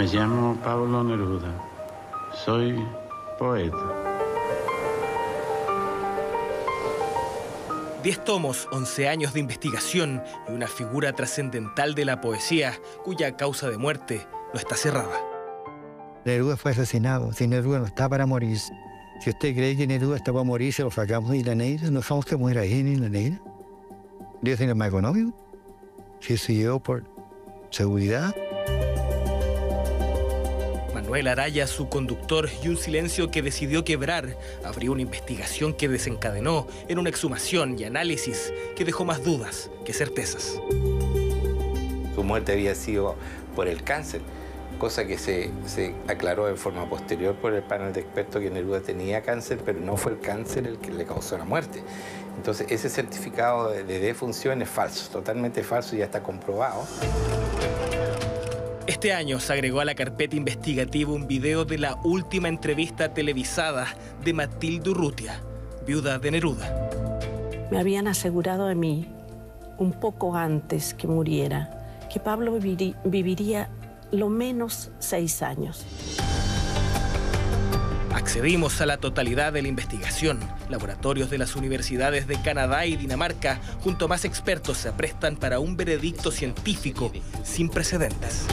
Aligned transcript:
Me 0.00 0.06
llamo 0.06 0.56
Pablo 0.64 1.04
Neruda. 1.04 1.52
Soy 2.42 2.74
poeta. 3.38 3.76
Diez 8.02 8.24
tomos, 8.24 8.66
once 8.72 9.10
años 9.10 9.34
de 9.34 9.40
investigación 9.40 10.22
y 10.48 10.52
una 10.52 10.68
figura 10.68 11.12
trascendental 11.12 11.94
de 11.94 12.06
la 12.06 12.22
poesía 12.22 12.80
cuya 13.04 13.36
causa 13.36 13.68
de 13.68 13.76
muerte 13.76 14.26
no 14.54 14.58
está 14.58 14.74
cerrada. 14.74 15.20
Neruda 16.24 16.56
fue 16.56 16.70
asesinado. 16.70 17.34
Si 17.34 17.46
Neruda 17.46 17.80
no 17.80 17.84
está 17.84 18.08
para 18.08 18.24
morir. 18.24 18.56
Si 18.56 19.28
usted 19.28 19.54
cree 19.54 19.76
que 19.76 19.86
Neruda 19.86 20.16
está 20.16 20.32
para 20.32 20.44
morir, 20.44 20.72
se 20.72 20.82
lo 20.82 20.90
sacamos 20.90 21.30
de 21.30 21.36
Isla 21.36 21.54
Negra. 21.54 21.90
¿No 21.90 22.00
somos 22.00 22.24
que 22.24 22.36
muera 22.36 22.62
ahí 22.62 22.80
en 22.80 22.88
Isla 22.88 23.10
Negra? 23.10 23.38
¿Debe 24.40 24.56
ser 24.56 24.74
más 24.74 24.88
económico? 24.88 25.36
Si 26.20 26.38
se 26.38 26.54
llevó 26.54 26.80
por 26.80 27.04
seguridad. 27.68 28.34
Manuel 31.10 31.26
Araya, 31.26 31.66
su 31.66 31.88
conductor, 31.88 32.48
y 32.62 32.68
un 32.68 32.76
silencio 32.76 33.32
que 33.32 33.42
decidió 33.42 33.84
quebrar, 33.84 34.36
abrió 34.64 34.92
una 34.92 35.02
investigación 35.02 35.74
que 35.74 35.88
desencadenó 35.88 36.68
en 36.86 37.00
una 37.00 37.08
exhumación 37.08 37.76
y 37.76 37.82
análisis 37.82 38.52
que 38.76 38.84
dejó 38.84 39.04
más 39.04 39.24
dudas 39.24 39.70
que 39.84 39.92
certezas. 39.92 40.60
Su 42.14 42.22
muerte 42.22 42.52
había 42.52 42.76
sido 42.76 43.16
por 43.56 43.66
el 43.66 43.82
cáncer, 43.82 44.20
cosa 44.78 45.04
que 45.04 45.18
se, 45.18 45.50
se 45.66 45.96
aclaró 46.06 46.48
en 46.48 46.56
forma 46.56 46.88
posterior 46.88 47.34
por 47.34 47.54
el 47.54 47.64
panel 47.64 47.92
de 47.92 48.02
expertos 48.02 48.40
que 48.40 48.48
Neruda 48.48 48.80
tenía 48.80 49.22
cáncer, 49.22 49.58
pero 49.64 49.80
no 49.80 49.96
fue 49.96 50.12
el 50.12 50.20
cáncer 50.20 50.68
el 50.68 50.78
que 50.78 50.92
le 50.92 51.06
causó 51.06 51.36
la 51.36 51.44
muerte. 51.44 51.82
Entonces, 52.36 52.68
ese 52.70 52.88
certificado 52.88 53.72
de, 53.72 53.82
de 53.82 53.98
defunción 53.98 54.62
es 54.62 54.68
falso, 54.68 55.10
totalmente 55.10 55.64
falso 55.64 55.96
y 55.96 55.98
ya 55.98 56.04
está 56.04 56.22
comprobado. 56.22 56.86
Este 59.00 59.14
año 59.14 59.40
se 59.40 59.54
agregó 59.54 59.80
a 59.80 59.86
la 59.86 59.94
carpeta 59.94 60.36
investigativa 60.36 61.10
un 61.10 61.26
video 61.26 61.64
de 61.64 61.78
la 61.78 61.94
última 62.04 62.48
entrevista 62.48 63.14
televisada 63.14 63.96
de 64.22 64.34
Matilde 64.34 64.90
Urrutia, 64.90 65.40
viuda 65.86 66.18
de 66.18 66.30
Neruda. 66.30 66.90
Me 67.70 67.78
habían 67.78 68.08
asegurado 68.08 68.68
a 68.68 68.74
mí, 68.74 69.08
un 69.78 69.92
poco 69.92 70.36
antes 70.36 70.92
que 70.92 71.06
muriera, 71.06 71.70
que 72.12 72.20
Pablo 72.20 72.52
viviría 72.60 73.70
lo 74.10 74.28
menos 74.28 74.90
seis 74.98 75.40
años. 75.40 75.86
Accedimos 78.12 78.82
a 78.82 78.86
la 78.86 78.98
totalidad 78.98 79.54
de 79.54 79.62
la 79.62 79.68
investigación. 79.68 80.40
Laboratorios 80.68 81.30
de 81.30 81.38
las 81.38 81.56
universidades 81.56 82.26
de 82.26 82.40
Canadá 82.42 82.84
y 82.84 82.96
Dinamarca, 82.96 83.62
junto 83.82 84.04
a 84.04 84.08
más 84.08 84.26
expertos, 84.26 84.76
se 84.76 84.90
aprestan 84.90 85.36
para 85.36 85.58
un 85.58 85.78
veredicto 85.78 86.30
científico 86.30 87.10
sin 87.42 87.70
precedentes. 87.70 88.46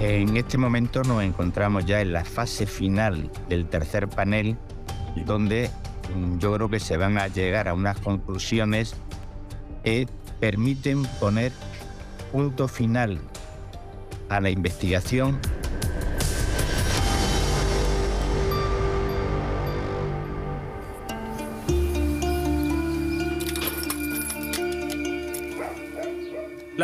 En 0.00 0.36
este 0.36 0.58
momento 0.58 1.02
nos 1.04 1.22
encontramos 1.22 1.86
ya 1.86 2.00
en 2.00 2.12
la 2.12 2.24
fase 2.24 2.66
final 2.66 3.30
del 3.48 3.66
tercer 3.66 4.08
panel, 4.08 4.56
donde 5.24 5.70
mm, 6.14 6.38
yo 6.38 6.54
creo 6.54 6.68
que 6.68 6.80
se 6.80 6.96
van 6.96 7.16
a 7.16 7.28
llegar 7.28 7.68
a 7.68 7.74
unas 7.74 7.98
conclusiones 8.00 8.94
que 9.84 10.08
permiten 10.40 11.04
poner 11.20 11.52
punto 12.32 12.66
final 12.66 13.18
a 14.28 14.40
la 14.40 14.50
investigación 14.50 15.38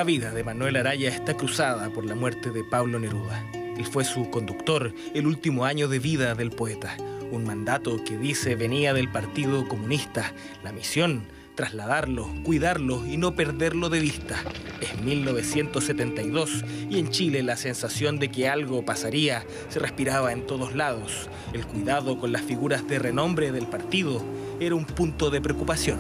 La 0.01 0.05
vida 0.05 0.31
de 0.31 0.43
Manuel 0.43 0.77
Araya 0.77 1.11
está 1.11 1.37
cruzada 1.37 1.91
por 1.91 2.07
la 2.07 2.15
muerte 2.15 2.51
de 2.51 2.65
Pablo 2.65 2.99
Neruda. 2.99 3.45
Él 3.53 3.85
fue 3.85 4.03
su 4.03 4.31
conductor 4.31 4.95
el 5.13 5.27
último 5.27 5.67
año 5.67 5.89
de 5.89 5.99
vida 5.99 6.35
del 6.35 6.53
poeta, 6.53 6.97
un 7.31 7.45
mandato 7.45 8.03
que 8.03 8.17
dice 8.17 8.55
venía 8.55 8.95
del 8.95 9.11
Partido 9.11 9.69
Comunista. 9.69 10.33
La 10.65 10.73
misión, 10.73 11.25
trasladarlo, 11.55 12.31
cuidarlo 12.45 13.05
y 13.05 13.19
no 13.19 13.35
perderlo 13.35 13.91
de 13.91 14.01
vista. 14.01 14.37
Es 14.81 14.99
1972 15.03 16.65
y 16.89 16.99
en 16.99 17.11
Chile 17.11 17.43
la 17.43 17.59
sensación 17.59 18.19
de 18.19 18.31
que 18.31 18.49
algo 18.49 18.83
pasaría 18.87 19.45
se 19.69 19.81
respiraba 19.81 20.33
en 20.33 20.47
todos 20.47 20.75
lados. 20.75 21.29
El 21.53 21.67
cuidado 21.67 22.19
con 22.19 22.33
las 22.33 22.41
figuras 22.41 22.89
de 22.89 23.01
renombre 23.01 23.53
del 23.53 23.67
partido 23.67 24.23
era 24.61 24.75
un 24.75 24.87
punto 24.87 25.29
de 25.29 25.43
preocupación. 25.43 25.99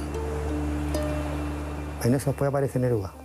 En 2.03 2.15
eso 2.15 2.31
después 2.31 2.49
aparece 2.49 2.79
Neruda. 2.79 3.20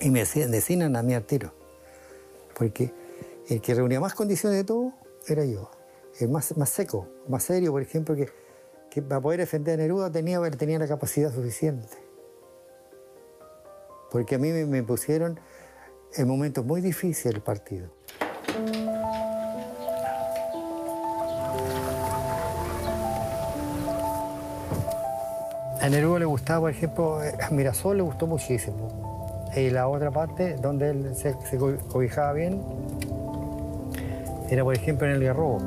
Y 0.00 0.10
me 0.10 0.24
designan 0.24 0.96
a 0.96 1.02
mí 1.02 1.14
al 1.14 1.24
tiro. 1.24 1.52
Porque 2.58 2.92
el 3.48 3.60
que 3.60 3.74
reunía 3.74 4.00
más 4.00 4.14
condiciones 4.14 4.58
de 4.58 4.64
todo 4.64 4.92
era 5.26 5.44
yo. 5.44 5.70
El 6.18 6.28
más, 6.30 6.56
más 6.56 6.70
seco, 6.70 7.06
más 7.28 7.44
serio, 7.44 7.72
por 7.72 7.82
ejemplo, 7.82 8.14
que, 8.14 8.28
que 8.90 9.02
para 9.02 9.20
poder 9.20 9.40
defender 9.40 9.78
a 9.78 9.82
Neruda 9.82 10.10
tenía, 10.10 10.40
tenía 10.50 10.78
la 10.78 10.88
capacidad 10.88 11.32
suficiente. 11.32 11.96
Porque 14.10 14.36
a 14.36 14.38
mí 14.38 14.50
me, 14.50 14.82
pusieron 14.82 15.38
en 16.14 16.28
momentos 16.28 16.64
muy 16.64 16.80
difíciles 16.80 17.34
el 17.34 17.42
partido. 17.42 17.90
A 25.80 25.88
Neruda 25.88 26.20
le 26.20 26.24
gustaba, 26.24 26.60
por 26.60 26.70
ejemplo, 26.70 27.22
eh, 27.22 27.36
Mirasol 27.50 27.98
le 27.98 28.02
gustó 28.02 28.26
muchísimo. 28.26 29.05
Y 29.56 29.70
la 29.70 29.88
otra 29.88 30.10
parte, 30.10 30.56
donde 30.56 30.90
él 30.90 31.14
se, 31.14 31.34
se 31.48 31.56
co- 31.56 31.76
cobijaba 31.88 32.32
bien, 32.34 32.62
era, 34.50 34.62
por 34.62 34.74
ejemplo, 34.74 35.06
en 35.08 35.14
el 35.14 35.24
Garrobo. 35.24 35.58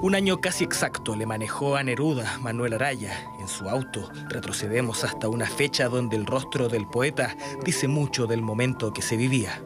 Un 0.00 0.14
año 0.14 0.40
casi 0.40 0.62
exacto 0.62 1.16
le 1.16 1.26
manejó 1.26 1.74
a 1.74 1.82
Neruda 1.82 2.38
Manuel 2.40 2.74
Araya 2.74 3.12
en 3.40 3.48
su 3.48 3.68
auto. 3.68 4.08
Retrocedemos 4.28 5.02
hasta 5.02 5.28
una 5.28 5.46
fecha 5.46 5.88
donde 5.88 6.16
el 6.16 6.24
rostro 6.24 6.68
del 6.68 6.86
poeta 6.86 7.34
dice 7.64 7.88
mucho 7.88 8.26
del 8.28 8.40
momento 8.40 8.92
que 8.92 9.02
se 9.02 9.16
vivía. 9.16 9.60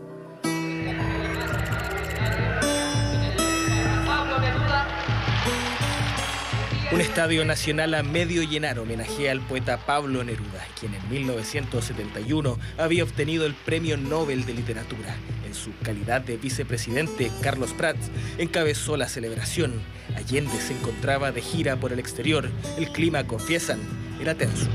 Un 6.92 7.00
estadio 7.00 7.42
nacional 7.46 7.94
a 7.94 8.02
medio 8.02 8.42
llenar 8.42 8.78
homenajea 8.78 9.32
al 9.32 9.40
poeta 9.40 9.78
Pablo 9.78 10.22
Neruda, 10.24 10.62
quien 10.78 10.92
en 10.92 11.08
1971 11.08 12.58
había 12.76 13.04
obtenido 13.04 13.46
el 13.46 13.54
Premio 13.54 13.96
Nobel 13.96 14.44
de 14.44 14.52
Literatura. 14.52 15.16
En 15.46 15.54
su 15.54 15.70
calidad 15.82 16.20
de 16.20 16.36
vicepresidente, 16.36 17.30
Carlos 17.40 17.72
Prats 17.72 18.10
encabezó 18.36 18.98
la 18.98 19.08
celebración. 19.08 19.72
Allende 20.16 20.52
se 20.60 20.74
encontraba 20.74 21.32
de 21.32 21.40
gira 21.40 21.76
por 21.76 21.94
el 21.94 21.98
exterior. 21.98 22.50
El 22.76 22.90
clima, 22.90 23.26
confiesan, 23.26 23.80
era 24.20 24.34
tenso. 24.34 24.66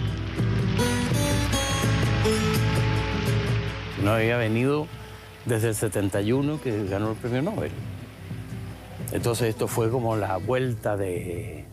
No 4.03 4.13
había 4.13 4.37
venido 4.37 4.87
desde 5.45 5.67
el 5.67 5.75
71 5.75 6.61
que 6.63 6.83
ganó 6.87 7.11
el 7.11 7.17
premio 7.17 7.43
Nobel. 7.43 7.71
Entonces 9.11 9.49
esto 9.49 9.67
fue 9.67 9.91
como 9.91 10.15
la 10.15 10.37
vuelta 10.37 10.97
de... 10.97 11.66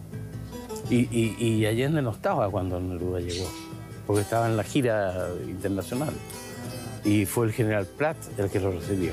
Y, 0.91 1.09
y- 1.11 1.37
y 1.39 1.67
Allende 1.67 2.03
no 2.03 2.11
estaba 2.11 2.50
cuando 2.50 2.78
Neruda 2.81 3.21
llegó, 3.21 3.50
porque 4.06 4.22
estaba 4.22 4.47
en 4.49 4.56
la 4.56 4.62
gira 4.65 5.28
internacional. 5.47 6.12
Y 7.05 7.27
fue 7.27 7.47
el 7.47 7.53
general 7.53 7.87
Platt 7.87 8.17
el 8.39 8.49
que 8.50 8.61
lo 8.61 8.71
recibió, 8.72 9.12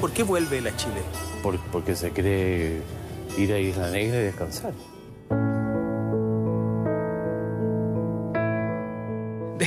¿Por 0.00 0.12
qué 0.12 0.22
vuelve 0.22 0.58
él 0.58 0.66
a 0.66 0.76
Chile? 0.76 1.02
por- 1.42 1.58
porque 1.72 1.94
se 1.96 2.10
cree 2.10 2.80
ir 3.38 3.52
a 3.52 3.58
Isla 3.58 3.90
Negra 3.90 4.18
y 4.18 4.22
descansar. 4.24 4.72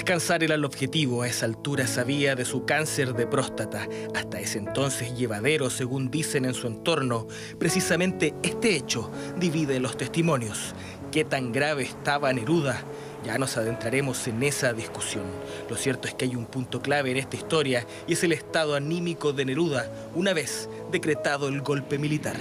Descansar 0.03 0.43
era 0.43 0.55
el 0.55 0.65
objetivo. 0.65 1.21
A 1.21 1.29
esa 1.29 1.45
altura 1.45 1.87
sabía 1.87 2.35
de 2.35 2.43
su 2.43 2.65
cáncer 2.65 3.13
de 3.13 3.25
próstata. 3.25 3.87
Hasta 4.13 4.37
ese 4.41 4.57
entonces 4.57 5.17
llevadero, 5.17 5.69
según 5.69 6.11
dicen 6.11 6.43
en 6.43 6.53
su 6.53 6.67
entorno. 6.67 7.25
Precisamente 7.57 8.33
este 8.43 8.75
hecho 8.75 9.09
divide 9.37 9.79
los 9.79 9.95
testimonios. 9.95 10.75
¿Qué 11.09 11.23
tan 11.23 11.53
grave 11.53 11.83
estaba 11.83 12.33
Neruda? 12.33 12.83
Ya 13.23 13.37
nos 13.37 13.55
adentraremos 13.55 14.27
en 14.27 14.43
esa 14.43 14.73
discusión. 14.73 15.23
Lo 15.69 15.77
cierto 15.77 16.09
es 16.09 16.15
que 16.15 16.25
hay 16.25 16.35
un 16.35 16.47
punto 16.47 16.81
clave 16.81 17.11
en 17.11 17.17
esta 17.17 17.37
historia 17.37 17.87
y 18.05 18.11
es 18.11 18.25
el 18.25 18.33
estado 18.33 18.75
anímico 18.75 19.31
de 19.31 19.45
Neruda 19.45 19.89
una 20.15 20.33
vez 20.33 20.67
decretado 20.91 21.47
el 21.47 21.61
golpe 21.61 21.97
militar. 21.97 22.35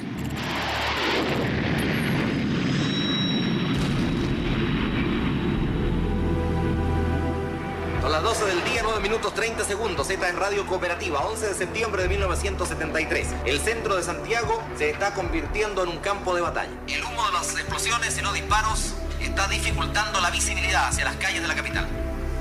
Minutos 9.12 9.34
30 9.34 9.64
segundos. 9.64 10.08
Esta 10.08 10.26
es 10.30 10.34
Radio 10.36 10.66
Cooperativa, 10.66 11.20
11 11.20 11.48
de 11.48 11.54
septiembre 11.54 12.04
de 12.04 12.08
1973. 12.08 13.28
El 13.44 13.60
centro 13.60 13.96
de 13.96 14.02
Santiago 14.02 14.62
se 14.78 14.88
está 14.88 15.12
convirtiendo 15.12 15.82
en 15.82 15.90
un 15.90 15.98
campo 15.98 16.34
de 16.34 16.40
batalla. 16.40 16.72
El 16.88 17.04
humo 17.04 17.26
de 17.26 17.32
las 17.34 17.52
explosiones 17.52 18.16
y 18.16 18.22
los 18.22 18.32
disparos 18.32 18.94
está 19.20 19.48
dificultando 19.48 20.18
la 20.22 20.30
visibilidad 20.30 20.88
hacia 20.88 21.04
las 21.04 21.16
calles 21.16 21.42
de 21.42 21.48
la 21.48 21.54
capital. 21.54 21.86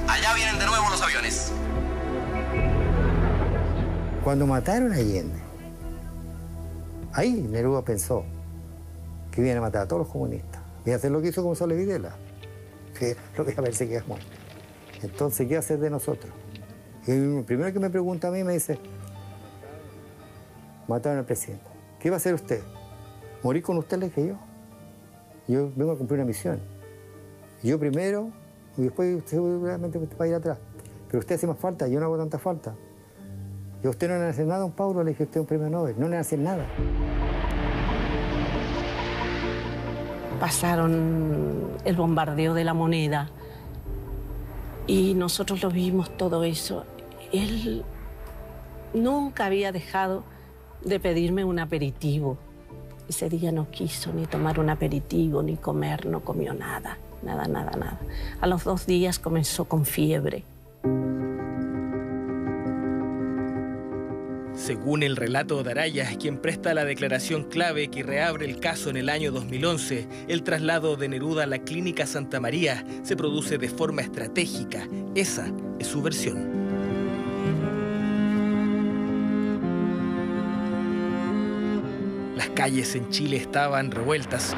Allá 0.07 0.33
vienen 0.33 0.57
de 0.59 0.65
nuevo 0.65 0.89
los 0.89 1.01
aviones. 1.01 1.51
Cuando 4.23 4.47
mataron 4.47 4.93
a 4.93 4.95
Allende, 4.95 5.41
ahí 7.11 7.33
Neruda 7.33 7.81
pensó 7.81 8.23
que 9.29 9.41
iban 9.41 9.57
a 9.57 9.61
matar 9.61 9.81
a 9.81 9.87
todos 9.89 10.03
los 10.03 10.07
comunistas. 10.07 10.61
A 10.87 10.95
hacer 10.95 11.11
lo 11.11 11.21
que 11.21 11.27
hizo 11.27 11.43
Gonzalo 11.43 11.75
Videla, 11.75 12.15
que 12.97 13.17
lo 13.37 13.45
que 13.45 13.55
a 13.57 13.59
ver 13.59 13.75
si 13.75 13.89
quedamos. 13.89 14.21
Entonces, 15.03 15.49
¿qué 15.49 15.57
hacer 15.57 15.77
de 15.77 15.89
nosotros? 15.89 16.31
Y 17.07 17.11
el 17.11 17.43
primero 17.45 17.73
que 17.73 17.79
me 17.79 17.89
pregunta 17.89 18.27
a 18.27 18.31
mí 18.31 18.43
me 18.43 18.53
dice, 18.53 18.77
mataron 20.87 21.19
al 21.19 21.25
presidente. 21.25 21.65
¿Qué 21.99 22.09
va 22.09 22.15
a 22.15 22.17
hacer 22.17 22.33
usted? 22.33 22.61
¿Morir 23.43 23.63
con 23.63 23.77
usted 23.77 23.97
le 23.97 24.07
dije 24.07 24.27
yo? 24.27 24.35
Yo 25.47 25.71
vengo 25.75 25.93
a 25.93 25.97
cumplir 25.97 26.19
una 26.19 26.27
misión. 26.27 26.59
Yo 27.63 27.79
primero, 27.79 28.29
y 28.77 28.83
después 28.83 29.15
usted 29.15 29.31
seguramente 29.31 29.99
va 29.99 30.25
a 30.25 30.27
ir 30.27 30.35
atrás. 30.35 30.59
Pero 31.07 31.19
usted 31.19 31.35
hace 31.35 31.47
más 31.47 31.57
falta, 31.57 31.87
yo 31.87 31.99
no 31.99 32.05
hago 32.05 32.17
tanta 32.17 32.37
falta. 32.37 32.75
Y 33.83 33.87
usted 33.87 34.07
no 34.07 34.17
le 34.17 34.25
hace 34.25 34.45
nada 34.45 34.61
a 34.61 34.65
un 34.65 34.71
Paulo, 34.71 35.03
le 35.03 35.11
dije 35.11 35.23
usted 35.23 35.39
un 35.39 35.47
premio 35.47 35.69
Nobel. 35.69 35.95
No 35.97 36.07
le 36.07 36.17
hace 36.17 36.37
nada. 36.37 36.65
Pasaron 40.39 41.71
el 41.83 41.95
bombardeo 41.95 42.53
de 42.53 42.63
la 42.63 42.73
moneda 42.73 43.29
y 44.91 45.13
nosotros 45.13 45.63
lo 45.63 45.69
vimos 45.69 46.17
todo 46.17 46.43
eso. 46.43 46.83
Él 47.31 47.85
nunca 48.93 49.45
había 49.45 49.71
dejado 49.71 50.25
de 50.83 50.99
pedirme 50.99 51.45
un 51.45 51.59
aperitivo. 51.59 52.37
Ese 53.07 53.29
día 53.29 53.53
no 53.53 53.71
quiso 53.71 54.11
ni 54.11 54.25
tomar 54.25 54.59
un 54.59 54.69
aperitivo, 54.69 55.43
ni 55.43 55.55
comer, 55.55 56.07
no 56.07 56.19
comió 56.19 56.53
nada, 56.53 56.97
nada, 57.23 57.47
nada, 57.47 57.71
nada. 57.71 58.01
A 58.41 58.47
los 58.47 58.65
dos 58.65 58.85
días 58.85 59.17
comenzó 59.17 59.63
con 59.63 59.85
fiebre. 59.85 60.43
Según 64.61 65.01
el 65.01 65.15
relato 65.15 65.63
de 65.63 65.71
Araya, 65.71 66.07
quien 66.19 66.37
presta 66.37 66.75
la 66.75 66.85
declaración 66.85 67.45
clave 67.45 67.87
que 67.87 68.03
reabre 68.03 68.45
el 68.45 68.59
caso 68.59 68.91
en 68.91 68.97
el 68.97 69.09
año 69.09 69.31
2011, 69.31 70.07
el 70.27 70.43
traslado 70.43 70.97
de 70.97 71.09
Neruda 71.09 71.45
a 71.45 71.47
la 71.47 71.57
Clínica 71.63 72.05
Santa 72.05 72.39
María 72.39 72.85
se 73.01 73.15
produce 73.15 73.57
de 73.57 73.69
forma 73.69 74.03
estratégica. 74.03 74.87
Esa 75.15 75.51
es 75.79 75.87
su 75.87 76.03
versión. 76.03 76.47
Las 82.35 82.49
calles 82.49 82.93
en 82.93 83.09
Chile 83.09 83.37
estaban 83.37 83.89
revueltas. 83.89 84.55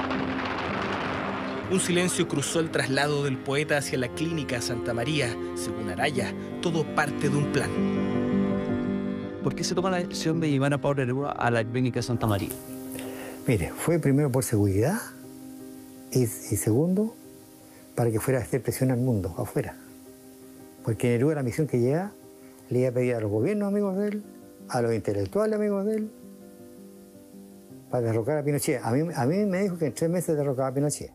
Un 1.72 1.80
silencio 1.80 2.28
cruzó 2.28 2.60
el 2.60 2.72
traslado 2.72 3.24
del 3.24 3.38
poeta 3.38 3.78
hacia 3.78 3.98
la 4.00 4.10
clínica 4.10 4.60
Santa 4.62 4.94
María. 4.94 5.34
Según 5.56 5.90
Araya, 5.90 6.34
todo 6.62 6.84
parte 6.94 7.30
de 7.30 7.38
un 7.38 7.54
plan. 7.54 8.13
¿Por 9.44 9.56
qué 9.56 9.66
se 9.66 9.76
toma 9.76 9.92
la 9.92 9.98
decisión 9.98 10.40
de 10.40 10.50
llevar 10.50 10.74
a 10.74 10.78
Pablo 10.78 11.06
Neruda 11.06 11.32
a 11.32 11.52
la 11.52 11.66
clínica 11.66 12.02
Santa 12.02 12.26
María? 12.26 12.50
Mire, 13.46 13.74
fue 13.76 14.00
primero 14.00 14.32
por 14.32 14.46
seguridad 14.46 14.96
y, 16.12 16.26
segundo 16.28 17.14
para 17.94 18.10
que 18.10 18.22
fuera 18.22 18.40
a 18.40 18.44
hacer 18.44 18.62
presión 18.62 18.90
al 18.92 19.00
mundo, 19.00 19.36
afuera. 19.38 19.76
Porque 20.86 21.10
Neruda 21.10 21.36
la 21.36 21.44
misión 21.44 21.68
que 21.68 21.78
llega 21.80 22.14
le 22.70 22.80
iba 22.80 22.90
a 22.90 22.92
pedir 22.94 23.16
a 23.16 23.20
los 23.20 23.30
gobiernos 23.30 23.68
amigos 23.68 23.98
de 23.98 24.08
él, 24.08 24.24
a 24.70 24.82
los 24.82 24.94
intelectuales 24.94 25.60
amigos 25.60 25.86
de 25.88 25.96
él, 25.98 26.12
para 27.92 28.08
derrocar 28.08 28.38
a 28.38 28.44
Pinochet. 28.44 28.80
A 28.82 28.92
mí, 28.92 29.10
a 29.14 29.26
mí 29.26 29.46
me 29.46 29.64
dijo 29.64 29.78
que 29.78 29.88
en 29.88 29.94
tres 29.94 30.10
meses 30.10 30.38
derrocaba 30.38 30.70
a 30.70 30.74
Pinochet. 30.74 31.12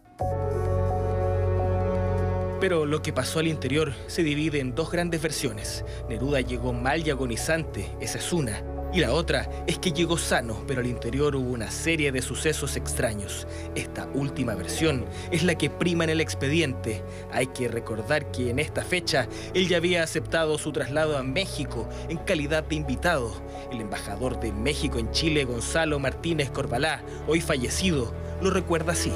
Pero 2.60 2.86
lo 2.86 3.02
que 3.02 3.12
pasó 3.12 3.38
al 3.38 3.46
interior 3.46 3.92
se 4.08 4.22
divide 4.22 4.58
en 4.58 4.74
dos 4.74 4.90
grandes 4.90 5.22
versiones. 5.22 5.84
Neruda 6.08 6.40
llegó 6.40 6.72
mal 6.72 7.06
y 7.06 7.10
agonizante, 7.10 7.88
esa 8.00 8.18
es 8.18 8.32
una. 8.32 8.62
Y 8.92 9.00
la 9.00 9.12
otra 9.12 9.48
es 9.66 9.78
que 9.78 9.92
llegó 9.92 10.16
sano, 10.16 10.64
pero 10.66 10.80
al 10.80 10.86
interior 10.86 11.36
hubo 11.36 11.50
una 11.50 11.70
serie 11.70 12.10
de 12.10 12.22
sucesos 12.22 12.74
extraños. 12.74 13.46
Esta 13.74 14.08
última 14.14 14.54
versión 14.54 15.04
es 15.30 15.44
la 15.44 15.56
que 15.56 15.68
prima 15.68 16.04
en 16.04 16.10
el 16.10 16.20
expediente. 16.22 17.04
Hay 17.30 17.48
que 17.48 17.68
recordar 17.68 18.30
que 18.32 18.48
en 18.48 18.58
esta 18.58 18.82
fecha 18.82 19.28
él 19.52 19.68
ya 19.68 19.76
había 19.76 20.02
aceptado 20.02 20.56
su 20.56 20.72
traslado 20.72 21.18
a 21.18 21.22
México 21.22 21.86
en 22.08 22.16
calidad 22.16 22.64
de 22.64 22.76
invitado. 22.76 23.30
El 23.70 23.82
embajador 23.82 24.40
de 24.40 24.52
México 24.52 24.98
en 24.98 25.10
Chile, 25.10 25.44
Gonzalo 25.44 25.98
Martínez 25.98 26.50
Corbalá, 26.50 27.02
hoy 27.26 27.42
fallecido, 27.42 28.14
lo 28.40 28.50
recuerda 28.50 28.92
así. 28.92 29.12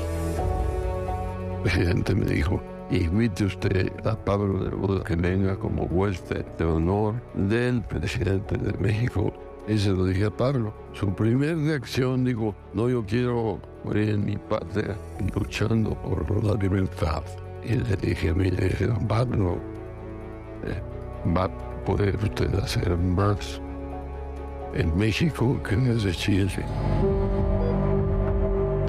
Presidente 1.63 2.15
me 2.15 2.27
dijo, 2.27 2.63
invite 2.93 3.45
usted 3.45 3.91
a 4.07 4.15
Pablo 4.15 4.65
Neruda 4.65 5.03
que 5.03 5.17
venga 5.17 5.57
como 5.57 5.85
huésped 5.85 6.45
de 6.59 6.65
honor 6.65 7.15
del 7.35 7.83
presidente 7.83 8.57
de 8.59 8.73
México. 8.79 9.33
Y 9.67 9.79
se 9.79 9.91
lo 9.91 10.05
dije 10.05 10.27
a 10.27 10.31
Pablo. 10.31 10.75
Su 10.93 11.15
primera 11.15 11.55
reacción 11.55 12.25
dijo, 12.25 12.55
no, 12.75 12.89
yo 12.91 13.05
quiero 13.07 13.61
morir 13.85 14.11
en 14.11 14.25
mi 14.25 14.37
patria 14.37 14.97
luchando 15.35 15.95
por 16.03 16.45
la 16.45 16.55
libertad. 16.55 17.23
Y 17.65 17.77
le 17.77 17.97
dije, 17.97 18.35
mire, 18.35 18.77
Pablo, 19.09 19.59
eh, 20.65 20.83
va 21.35 21.45
a 21.45 21.85
poder 21.85 22.17
usted 22.17 22.53
hacer 22.57 22.97
más 22.99 23.61
en 24.75 24.97
México 24.97 25.61
que 25.63 25.77
desde 25.77 26.13
Chile. 26.13 26.65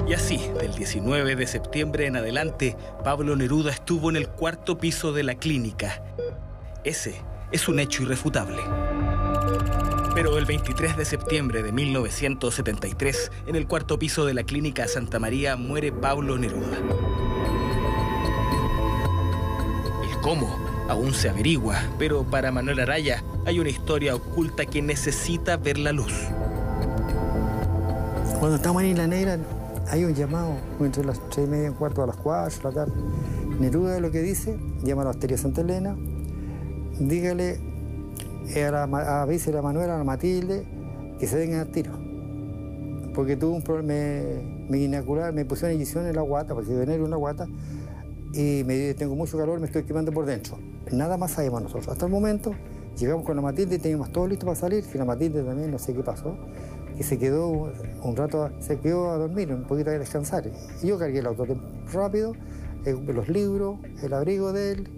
Y 0.06 0.12
así, 0.12 0.38
del 0.60 0.74
19 0.74 1.34
de 1.34 1.46
septiembre 1.46 2.06
en 2.06 2.16
adelante, 2.16 2.76
Pablo 3.02 3.36
Neruda 3.36 3.70
estuvo 3.70 4.10
en 4.10 4.16
el 4.16 4.28
cuarto 4.28 4.76
piso 4.76 5.12
de 5.12 5.22
la 5.22 5.36
clínica. 5.36 6.02
Ese 6.84 7.22
es 7.52 7.68
un 7.68 7.78
hecho 7.78 8.02
irrefutable. 8.02 8.62
Pero 10.14 10.36
el 10.36 10.44
23 10.44 10.98
de 10.98 11.06
septiembre 11.06 11.62
de 11.62 11.72
1973, 11.72 13.30
en 13.46 13.56
el 13.56 13.66
cuarto 13.66 13.98
piso 13.98 14.26
de 14.26 14.34
la 14.34 14.44
clínica 14.44 14.86
Santa 14.88 15.18
María, 15.18 15.56
muere 15.56 15.90
Pablo 15.90 16.36
Neruda. 16.36 16.76
El 20.02 20.20
cómo 20.20 20.54
aún 20.90 21.14
se 21.14 21.30
averigua, 21.30 21.82
pero 21.98 22.24
para 22.24 22.52
Manuel 22.52 22.80
Araya 22.80 23.24
hay 23.46 23.58
una 23.58 23.70
historia 23.70 24.14
oculta 24.14 24.66
que 24.66 24.82
necesita 24.82 25.56
ver 25.56 25.78
la 25.78 25.92
luz. 25.92 26.12
Cuando 28.38 28.56
estamos 28.56 28.82
en 28.82 28.90
Isla 28.90 29.06
Negra, 29.06 29.38
hay 29.88 30.04
un 30.04 30.14
llamado 30.14 30.52
entre 30.80 31.04
las 31.04 31.20
tres 31.30 31.46
y 31.46 31.50
media, 31.50 31.70
un 31.70 31.76
cuarto 31.76 32.02
a 32.02 32.06
las 32.06 32.16
cuatro 32.16 32.70
la 32.70 32.74
tarde. 32.74 32.92
Neruda 33.60 34.00
lo 34.00 34.10
que 34.10 34.22
dice, 34.22 34.58
llama 34.82 35.02
a 35.02 35.04
la 35.06 35.10
hostería 35.10 35.38
Santa 35.38 35.60
Elena, 35.60 35.96
dígale 36.98 37.60
a 38.56 38.70
la, 38.70 38.82
a, 38.84 39.22
a 39.22 39.62
Manuela, 39.62 39.94
a 39.94 39.98
la 39.98 40.04
Matilde, 40.04 40.66
que 41.18 41.26
se 41.26 41.36
vengan 41.36 41.60
al 41.60 41.68
tiro. 41.68 41.92
Porque 43.14 43.36
tuve 43.36 43.54
un 43.54 43.62
problema, 43.62 43.88
me, 44.68 44.88
me 44.88 45.32
me 45.32 45.44
pusieron 45.44 45.74
inyección 45.74 46.06
en 46.06 46.16
la 46.16 46.22
guata, 46.22 46.54
porque 46.54 46.74
venir 46.74 47.00
una 47.00 47.16
guata, 47.16 47.46
y 48.32 48.64
me 48.64 48.94
tengo 48.94 49.14
mucho 49.14 49.38
calor, 49.38 49.60
me 49.60 49.66
estoy 49.66 49.84
quemando 49.84 50.10
por 50.10 50.26
dentro. 50.26 50.58
Nada 50.90 51.16
más 51.16 51.32
sabemos 51.32 51.62
nosotros. 51.62 51.88
Hasta 51.88 52.06
el 52.06 52.12
momento 52.12 52.52
llegamos 52.98 53.24
con 53.24 53.36
la 53.36 53.42
Matilde 53.42 53.76
y 53.76 53.78
teníamos 53.78 54.10
todo 54.10 54.26
listo 54.26 54.46
para 54.46 54.56
salir, 54.56 54.84
y 54.92 54.98
la 54.98 55.04
Matilde 55.04 55.42
también 55.42 55.70
no 55.70 55.78
sé 55.78 55.94
qué 55.94 56.02
pasó, 56.02 56.36
y 56.98 57.02
se 57.02 57.18
quedó 57.18 57.72
un 58.02 58.16
rato, 58.16 58.50
se 58.60 58.78
quedó 58.78 59.10
a 59.10 59.18
dormir, 59.18 59.52
un 59.52 59.64
poquito 59.64 59.90
a 59.90 59.94
descansar. 59.94 60.44
Y 60.82 60.86
yo 60.86 60.98
cargué 60.98 61.18
el 61.18 61.26
auto 61.26 61.46
rápido, 61.92 62.34
los 62.84 63.28
libros, 63.28 63.78
el 64.02 64.12
abrigo 64.12 64.52
de 64.52 64.72
él, 64.72 64.88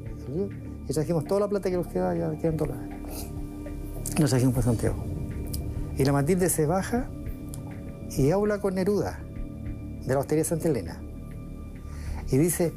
y 0.88 0.92
trajimos 0.92 1.24
toda 1.24 1.40
la 1.40 1.48
plata 1.48 1.70
que 1.70 1.76
nos 1.76 1.86
quedaba, 1.86 2.14
ya 2.14 2.30
quedan 2.38 2.56
dólares. 2.56 2.82
Nos 4.18 4.30
trajimos 4.30 4.54
para 4.54 4.64
Santiago. 4.66 4.96
Y 5.96 6.04
la 6.04 6.12
Matilde 6.12 6.48
se 6.48 6.66
baja 6.66 7.08
y 8.16 8.30
habla 8.30 8.60
con 8.60 8.74
Neruda, 8.74 9.18
de 10.04 10.14
la 10.14 10.20
hostería 10.20 10.44
Santa 10.44 10.68
Elena. 10.68 11.00
Y 12.30 12.38
dice, 12.38 12.72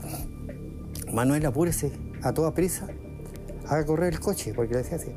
Manuel, 1.11 1.45
apúrese 1.45 1.91
a 2.21 2.33
toda 2.33 2.53
prisa, 2.53 2.87
haga 3.67 3.85
correr 3.85 4.13
el 4.13 4.19
coche, 4.19 4.53
porque 4.53 4.73
le 4.73 4.79
decía 4.79 4.97
así. 4.97 5.11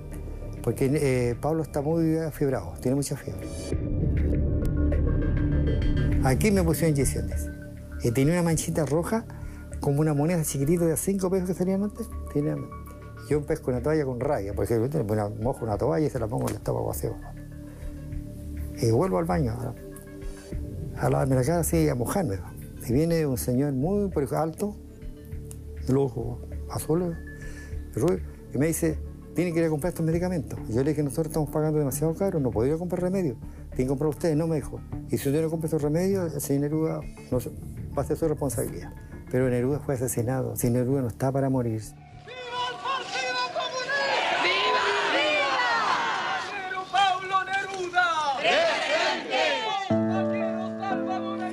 Porque 0.63 0.91
eh, 0.93 1.35
Pablo 1.41 1.63
está 1.63 1.81
muy 1.81 2.17
fibrado, 2.33 2.75
tiene 2.81 2.95
mucha 2.95 3.17
fiebre. 3.17 3.47
Aquí 6.25 6.53
me 6.53 6.63
pusieron 6.63 6.91
inyecciones. 6.91 7.51
Y 8.03 8.13
tenía 8.13 8.35
una 8.35 8.43
manchita 8.43 8.87
roja, 8.87 9.25
como 9.81 10.01
una 10.01 10.15
moneda 10.15 10.43
chiquitita 10.45 10.85
de 10.87 10.97
5 10.97 11.31
pesos 11.31 11.49
que 11.49 11.55
salían 11.55 11.83
antes. 11.83 12.09
Tenía... 12.33 12.57
Yo 13.29 13.45
pesco 13.45 13.71
una 13.71 13.83
toalla 13.83 14.05
con 14.05 14.21
rabia, 14.21 14.53
porque 14.55 14.79
una, 14.79 15.29
mojo 15.29 15.65
una 15.65 15.79
toalla 15.79 16.07
y 16.07 16.11
se 16.11 16.19
la 16.19 16.27
pongo 16.27 16.45
en 16.45 16.51
el 16.51 16.57
estómago 16.57 16.87
vacío. 16.87 17.15
Y 18.81 18.91
vuelvo 18.91 19.19
al 19.19 19.25
baño 19.25 19.53
a, 20.97 21.09
lavarme 21.09 21.37
la 21.37 21.43
cara 21.45 21.61
así, 21.61 21.89
a 21.89 21.95
mojarme. 21.95 22.39
Y 22.87 22.93
viene 22.93 23.27
un 23.27 23.39
señor 23.39 23.73
muy 23.73 24.11
alto, 24.37 24.77
de 25.87 25.93
los 25.93 26.05
ojos 26.13 26.39
azules, 26.71 27.17
y 28.55 28.59
me 28.59 28.67
dice, 28.67 28.99
tiene 29.35 29.53
que 29.53 29.61
ir 29.61 29.67
a 29.67 29.71
comprar 29.71 29.91
estos 29.91 30.05
medicamentos. 30.05 30.59
Yo 30.69 30.83
le 30.83 30.91
dije, 30.91 31.03
nosotros 31.03 31.29
estamos 31.29 31.51
pagando 31.51 31.79
demasiado 31.79 32.15
caro, 32.15 32.41
no 32.41 32.51
podría 32.51 32.77
comprar 32.77 33.03
remedio 33.03 33.37
tienen 33.75 33.87
que 33.87 33.89
comprar 33.89 34.11
ustedes, 34.11 34.37
no 34.37 34.47
me 34.47 34.57
dijo. 34.57 34.81
Y 35.11 35.17
si 35.19 35.29
usted 35.29 35.43
no 35.43 35.51
compra 35.51 35.69
esos 35.69 35.81
remedios, 35.81 36.35
el 36.35 36.41
señor 36.41 36.63
Neruda 36.63 37.01
no, 37.31 37.39
va 37.97 38.03
a 38.03 38.05
ser 38.05 38.17
su 38.19 38.29
responsabilidad. 38.29 38.93
Pero 39.31 39.49
Neruda 39.49 39.81
fue 39.81 39.95
asesinado. 39.95 40.57
Si 40.57 40.69
Neruda 40.69 41.01
no 41.01 41.09
está 41.09 41.33
para 41.33 41.49
morir. 41.49 41.81
¡Viva 41.81 42.69
el 42.69 42.77
partido 42.85 43.39
comunero! 43.57 44.21
¡Viva! 44.43 44.85
¡Viva! 45.15 45.63
¡Parero 46.51 46.85
Pablo 46.93 47.37
Neruda! 47.45 48.07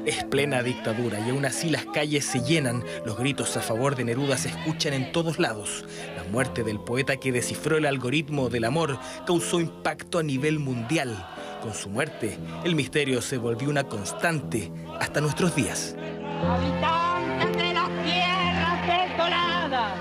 Es 0.05 0.25
plena 0.25 0.61
dictadura 0.61 1.21
y 1.21 1.29
aún 1.29 1.45
así 1.45 1.69
las 1.69 1.85
calles 1.85 2.25
se 2.25 2.41
llenan. 2.41 2.83
Los 3.05 3.17
gritos 3.17 3.55
a 3.55 3.61
favor 3.61 3.95
de 3.95 4.03
Neruda 4.03 4.37
se 4.37 4.49
escuchan 4.49 4.91
en 4.93 5.13
todos 5.13 5.39
lados. 5.39 5.85
La 6.17 6.25
muerte 6.25 6.65
del 6.65 6.81
poeta 6.81 7.15
que 7.15 7.31
descifró 7.31 7.77
el 7.77 7.85
algoritmo 7.85 8.49
del 8.49 8.65
amor 8.65 8.99
causó 9.25 9.61
impacto 9.61 10.19
a 10.19 10.23
nivel 10.23 10.59
mundial. 10.59 11.25
Con 11.61 11.73
su 11.73 11.89
muerte, 11.89 12.37
el 12.63 12.73
misterio 12.73 13.21
se 13.21 13.37
volvió 13.37 13.69
una 13.69 13.83
constante 13.83 14.71
hasta 14.99 15.19
nuestros 15.19 15.55
días. 15.55 15.95
Habitantes 16.41 17.57
de 17.57 17.73
las 17.73 17.89
tierras 18.03 18.87
desoladas, 18.87 19.93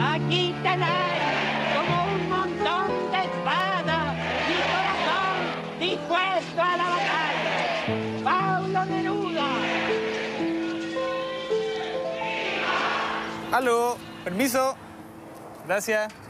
aquí 0.00 0.54
tenéis 0.62 1.74
como 1.74 2.04
un 2.04 2.28
montón 2.30 2.88
de 3.12 3.18
espadas 3.18 4.14
mi 4.48 4.58
corazón 4.72 5.78
dispuesto 5.78 6.62
a 6.62 6.76
la 6.78 6.84
batalla. 6.84 8.24
Pablo 8.24 8.84
Neruda. 8.86 9.48
Aló, 13.52 13.98
permiso. 14.24 14.74
Gracias. 15.66 16.23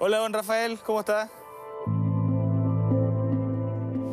Hola, 0.00 0.18
don 0.18 0.32
Rafael, 0.32 0.78
¿cómo 0.78 1.00
está? 1.00 1.28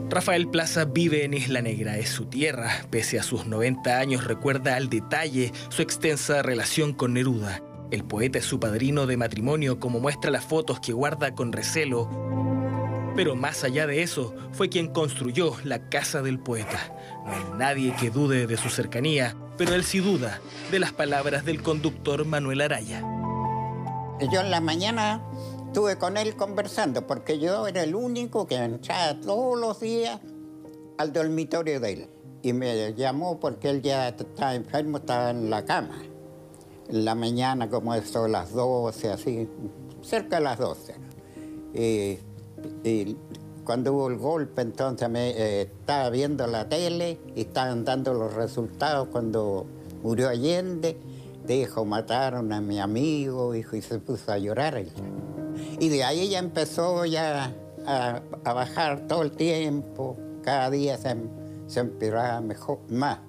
Rafael 0.10 0.48
Plaza 0.48 0.86
vive 0.86 1.26
en 1.26 1.36
Isla 1.36 1.62
Negra, 1.62 1.98
es 2.00 2.10
su 2.10 2.26
tierra. 2.26 2.72
Pese 2.90 3.20
a 3.20 3.24
sus 3.24 3.46
90 3.46 4.00
años, 4.00 4.24
recuerda 4.24 4.78
al 4.78 4.90
detalle 4.90 5.52
su 5.70 5.84
extensa 5.84 6.42
relación 6.42 6.94
con 6.94 7.14
Neruda. 7.14 7.62
El 7.92 8.04
poeta 8.04 8.40
es 8.40 8.46
su 8.46 8.60
padrino 8.60 9.06
de 9.06 9.18
matrimonio, 9.18 9.80
como 9.80 10.00
muestra 10.00 10.32
las 10.32 10.44
fotos 10.44 10.80
que 10.80 10.92
guarda 10.92 11.36
con 11.36 11.54
recelo. 11.54 12.10
Pero 13.16 13.36
más 13.36 13.64
allá 13.64 13.86
de 13.86 14.02
eso, 14.02 14.34
fue 14.54 14.70
quien 14.70 14.88
construyó 14.88 15.56
la 15.64 15.88
casa 15.90 16.24
del 16.24 16.40
poeta. 16.40 16.80
No 17.26 17.32
hay 17.32 17.44
nadie 17.60 17.96
que 17.96 18.10
dude 18.10 18.48
de 18.48 18.58
su 18.58 18.70
cercanía, 18.70 19.36
pero 19.56 19.76
él 19.76 19.84
sí 19.84 20.00
duda 20.00 20.40
de 20.72 20.80
las 20.80 20.94
palabras 20.94 21.46
del 21.46 21.62
conductor 21.62 22.26
Manuel 22.26 22.62
Araya. 22.62 23.04
Yo 24.32 24.42
en 24.42 24.50
la 24.50 24.62
mañana 24.62 25.22
estuve 25.76 25.98
con 25.98 26.16
él 26.16 26.38
conversando 26.38 27.06
porque 27.06 27.38
yo 27.38 27.68
era 27.68 27.84
el 27.84 27.96
único 27.96 28.48
que 28.48 28.56
entraba 28.56 29.20
todos 29.20 29.60
los 29.60 29.82
días 29.82 30.22
al 30.98 31.12
dormitorio 31.12 31.82
de 31.82 31.92
él. 31.92 32.10
Y 32.44 32.54
me 32.54 32.94
llamó 32.94 33.42
porque 33.42 33.72
él 33.72 33.82
ya 33.82 34.08
estaba 34.08 34.56
enfermo, 34.56 35.00
estaba 35.00 35.32
en 35.32 35.50
la 35.50 35.66
cama. 35.66 36.02
En 36.88 37.04
la 37.04 37.14
mañana, 37.14 37.70
como 37.70 37.94
eso, 37.94 38.26
las 38.30 38.54
12, 38.54 39.12
así, 39.12 39.50
cerca 40.02 40.38
de 40.38 40.44
las 40.44 40.60
12. 40.60 40.96
Y, 41.74 42.20
y 42.88 43.18
cuando 43.66 43.96
hubo 43.96 44.08
el 44.08 44.18
golpe, 44.18 44.62
entonces 44.62 45.10
me 45.10 45.32
eh, 45.32 45.62
estaba 45.64 46.10
viendo 46.10 46.48
la 46.48 46.70
tele 46.70 47.20
y 47.36 47.42
estaban 47.42 47.84
dando 47.84 48.14
los 48.14 48.34
resultados 48.34 49.10
cuando 49.10 49.66
murió 50.04 50.30
Allende. 50.30 50.98
Dijo, 51.46 51.86
mataron 51.86 52.52
a 52.54 52.62
mi 52.62 52.80
amigo, 52.80 53.54
hijo, 53.54 53.76
y 53.76 53.82
se 53.82 54.00
puso 54.00 54.32
a 54.32 54.38
llorar. 54.38 54.78
ella. 54.78 54.92
Y 55.80 55.90
de 55.90 56.04
ahí 56.04 56.30
ya 56.30 56.40
empezó 56.40 57.06
ya 57.06 57.54
a, 57.86 58.22
a 58.44 58.54
bajar 58.54 59.08
todo 59.08 59.22
el 59.22 59.32
tiempo, 59.32 60.18
cada 60.44 60.70
día 60.70 60.98
se, 60.98 61.16
se 61.68 61.80
empeoraba 61.80 62.42
mejor, 62.42 62.80
más. 62.90 63.20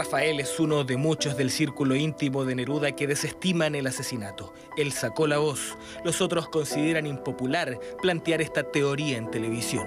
Rafael 0.00 0.40
es 0.40 0.58
uno 0.58 0.82
de 0.82 0.96
muchos 0.96 1.36
del 1.36 1.50
círculo 1.50 1.94
íntimo 1.94 2.46
de 2.46 2.54
Neruda 2.54 2.92
que 2.92 3.06
desestiman 3.06 3.74
el 3.74 3.86
asesinato. 3.86 4.54
Él 4.78 4.92
sacó 4.92 5.26
la 5.26 5.36
voz. 5.36 5.76
Los 6.04 6.22
otros 6.22 6.48
consideran 6.48 7.06
impopular 7.06 7.78
plantear 8.00 8.40
esta 8.40 8.62
teoría 8.62 9.18
en 9.18 9.30
televisión. 9.30 9.86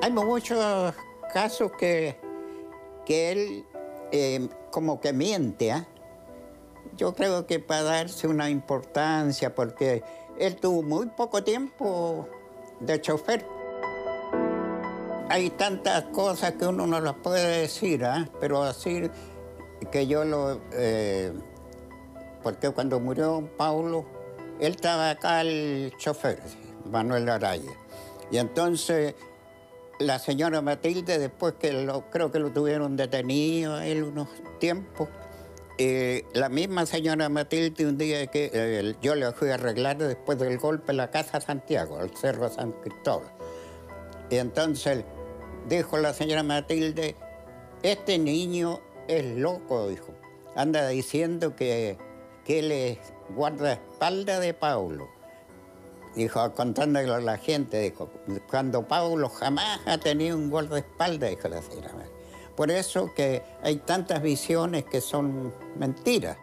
Hay 0.00 0.12
muchos 0.12 0.94
casos 1.32 1.72
que, 1.72 2.20
que 3.04 3.32
él 3.32 3.64
eh, 4.16 4.48
como 4.70 5.00
que 5.00 5.12
miente, 5.12 5.72
¿ah? 5.72 5.88
Yo 6.96 7.14
creo 7.14 7.48
que 7.48 7.58
para 7.58 7.82
darse 7.82 8.28
una 8.28 8.48
importancia, 8.48 9.56
porque 9.56 10.04
él 10.38 10.54
tuvo 10.54 10.84
muy 10.84 11.06
poco 11.06 11.42
tiempo 11.42 12.28
de 12.78 13.00
chofer. 13.00 13.44
Hay 15.28 15.50
tantas 15.50 16.04
cosas 16.04 16.52
que 16.52 16.64
uno 16.64 16.86
no 16.86 17.00
las 17.00 17.14
puede 17.14 17.62
decir, 17.62 18.04
¿ah? 18.04 18.28
pero 18.38 18.62
decir 18.62 19.10
que 19.90 20.06
yo 20.06 20.24
lo... 20.24 20.60
eh, 20.72 21.32
porque 22.44 22.70
cuando 22.70 23.00
murió 23.00 23.50
Paulo, 23.56 24.04
él 24.60 24.74
estaba 24.74 25.10
acá 25.10 25.40
el 25.40 25.92
chofer, 25.98 26.40
Manuel 26.88 27.28
Araya. 27.28 27.72
Y 28.30 28.36
entonces 28.38 29.16
la 29.98 30.18
señora 30.18 30.60
Matilde, 30.60 31.18
después 31.18 31.54
que 31.54 31.72
lo, 31.72 32.10
creo 32.10 32.30
que 32.30 32.38
lo 32.38 32.50
tuvieron 32.52 32.96
detenido 32.96 33.80
él 33.80 34.02
unos 34.02 34.28
tiempos, 34.58 35.08
eh, 35.76 36.24
la 36.34 36.48
misma 36.48 36.86
señora 36.86 37.28
Matilde 37.28 37.86
un 37.86 37.98
día 37.98 38.26
que 38.28 38.50
eh, 38.52 38.94
yo 39.02 39.16
le 39.16 39.32
fui 39.32 39.50
a 39.50 39.54
arreglar 39.54 39.98
después 39.98 40.38
del 40.38 40.58
golpe 40.58 40.92
la 40.92 41.10
casa 41.10 41.40
Santiago, 41.40 41.98
al 41.98 42.16
Cerro 42.16 42.48
San 42.48 42.72
Cristóbal. 42.72 43.30
Y 44.30 44.36
entonces 44.36 45.04
dijo 45.68 45.98
la 45.98 46.12
señora 46.12 46.42
Matilde, 46.42 47.16
este 47.82 48.18
niño 48.18 48.80
es 49.08 49.24
loco, 49.36 49.88
dijo. 49.88 50.14
Anda 50.56 50.86
diciendo 50.88 51.56
que, 51.56 51.98
que 52.44 52.60
él 52.60 52.70
es 52.70 52.98
guardaespaldas 53.30 54.40
de 54.40 54.54
Paulo. 54.54 55.08
Dijo, 56.14 56.52
contándole 56.54 57.12
a 57.12 57.20
la 57.20 57.38
gente, 57.38 57.80
dijo, 57.80 58.08
cuando 58.48 58.86
Paulo 58.86 59.28
jamás 59.28 59.80
ha 59.86 59.98
tenido 59.98 60.36
un 60.36 60.48
guardaespaldas, 60.48 61.30
dijo 61.30 61.48
la 61.48 61.60
señora. 61.60 61.90
Por 62.56 62.70
eso 62.70 63.12
que 63.14 63.42
hay 63.62 63.76
tantas 63.76 64.22
visiones 64.22 64.84
que 64.84 65.00
son 65.00 65.52
mentiras. 65.76 66.36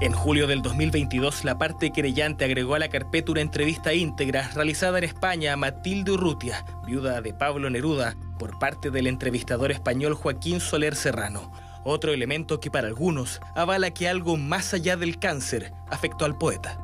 En 0.00 0.12
julio 0.12 0.46
del 0.46 0.62
2022, 0.62 1.44
la 1.44 1.58
parte 1.58 1.92
querellante 1.92 2.44
agregó 2.44 2.74
a 2.74 2.78
la 2.78 2.88
carpeta 2.88 3.30
una 3.30 3.40
entrevista 3.40 3.92
íntegra 3.92 4.50
realizada 4.54 4.98
en 4.98 5.04
España 5.04 5.52
a 5.52 5.56
Matilde 5.56 6.12
Urrutia, 6.12 6.64
viuda 6.86 7.20
de 7.20 7.34
Pablo 7.34 7.70
Neruda, 7.70 8.16
por 8.38 8.58
parte 8.58 8.90
del 8.90 9.06
entrevistador 9.06 9.70
español 9.70 10.14
Joaquín 10.14 10.60
Soler 10.60 10.96
Serrano. 10.96 11.52
Otro 11.84 12.12
elemento 12.12 12.58
que 12.58 12.70
para 12.70 12.88
algunos 12.88 13.40
avala 13.54 13.90
que 13.90 14.08
algo 14.08 14.36
más 14.36 14.72
allá 14.74 14.96
del 14.96 15.18
cáncer 15.18 15.72
afectó 15.88 16.24
al 16.24 16.38
poeta. 16.38 16.81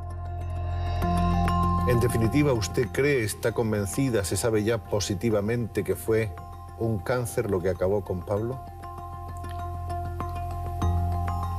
En 1.88 2.00
definitiva, 2.00 2.52
¿usted 2.52 2.86
cree, 2.92 3.24
está 3.24 3.52
convencida, 3.52 4.22
se 4.22 4.36
sabe 4.36 4.62
ya 4.62 4.76
positivamente 4.76 5.84
que 5.84 5.96
fue 5.96 6.30
un 6.78 6.98
cáncer 6.98 7.50
lo 7.50 7.62
que 7.62 7.70
acabó 7.70 8.04
con 8.04 8.20
Pablo? 8.20 8.60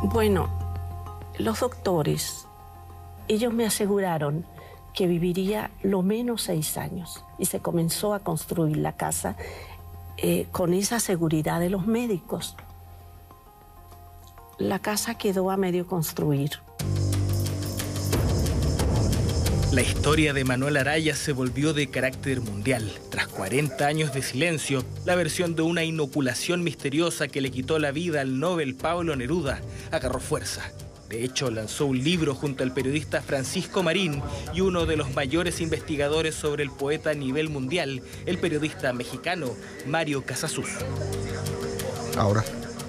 Bueno, 0.04 0.48
los 1.40 1.60
doctores, 1.62 2.46
ellos 3.28 3.52
me 3.52 3.66
aseguraron 3.66 4.46
que 4.94 5.08
viviría 5.08 5.72
lo 5.82 6.04
menos 6.04 6.44
seis 6.44 6.78
años 6.78 7.26
y 7.40 7.46
se 7.46 7.60
comenzó 7.60 8.14
a 8.14 8.20
construir 8.20 8.78
la 8.78 8.94
casa 8.94 9.36
eh, 10.18 10.48
con 10.52 10.76
esa 10.76 11.00
seguridad 11.00 11.60
de 11.60 11.72
los 11.72 11.88
médicos. 11.88 12.56
La 14.60 14.78
casa 14.78 15.16
quedó 15.16 15.50
a 15.50 15.58
medio 15.58 15.88
construir. 15.88 16.69
La 19.72 19.84
historia 19.84 20.34
de 20.34 20.44
Manuel 20.46 20.78
Araya 20.78 21.16
se 21.16 21.32
volvió 21.32 21.74
de 21.74 21.92
carácter 21.92 22.42
mundial. 22.42 22.92
Tras 23.12 23.28
40 23.28 23.86
años 23.86 24.12
de 24.12 24.24
silencio, 24.24 24.84
la 25.06 25.14
versión 25.14 25.56
de 25.56 25.62
una 25.62 25.84
inoculación 25.84 26.64
misteriosa 26.64 27.28
que 27.28 27.40
le 27.40 27.52
quitó 27.52 27.78
la 27.78 27.92
vida 27.92 28.22
al 28.22 28.40
Nobel 28.40 28.74
Pablo 28.74 29.16
Neruda 29.16 29.62
agarró 29.92 30.20
fuerza. 30.20 30.72
De 31.08 31.24
hecho, 31.24 31.52
lanzó 31.52 31.86
un 31.86 32.04
libro 32.04 32.34
junto 32.34 32.64
al 32.64 32.74
periodista 32.74 33.22
Francisco 33.22 33.84
Marín 33.84 34.24
y 34.56 34.62
uno 34.62 34.88
de 34.88 34.98
los 34.98 35.14
mayores 35.14 35.62
investigadores 35.62 36.34
sobre 36.34 36.64
el 36.64 36.72
poeta 36.72 37.12
a 37.12 37.16
nivel 37.16 37.50
mundial, 37.50 38.02
el 38.26 38.40
periodista 38.40 38.92
mexicano 38.92 39.54
Mario 39.86 40.26
Casasus. 40.26 40.70
Ahora 42.18 42.44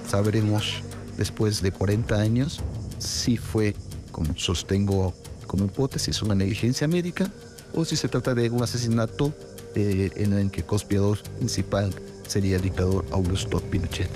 sabremos, 0.07 0.81
después 1.15 1.61
de 1.61 1.71
40 1.71 2.15
años, 2.15 2.59
si 2.97 3.37
fue, 3.37 3.75
como 4.11 4.35
sostengo 4.35 5.13
como 5.51 5.65
hipótesis, 5.65 6.21
una 6.21 6.33
negligencia 6.33 6.87
médica 6.87 7.29
o 7.73 7.83
si 7.83 7.97
se 7.97 8.07
trata 8.07 8.33
de 8.33 8.49
un 8.49 8.63
asesinato 8.63 9.33
eh, 9.75 10.09
en 10.15 10.31
el 10.31 10.49
que 10.49 10.63
conspirador 10.63 11.17
principal 11.39 11.93
sería 12.25 12.55
el 12.55 12.61
dictador 12.61 13.03
Augusto 13.11 13.59
Pinochet. 13.59 14.09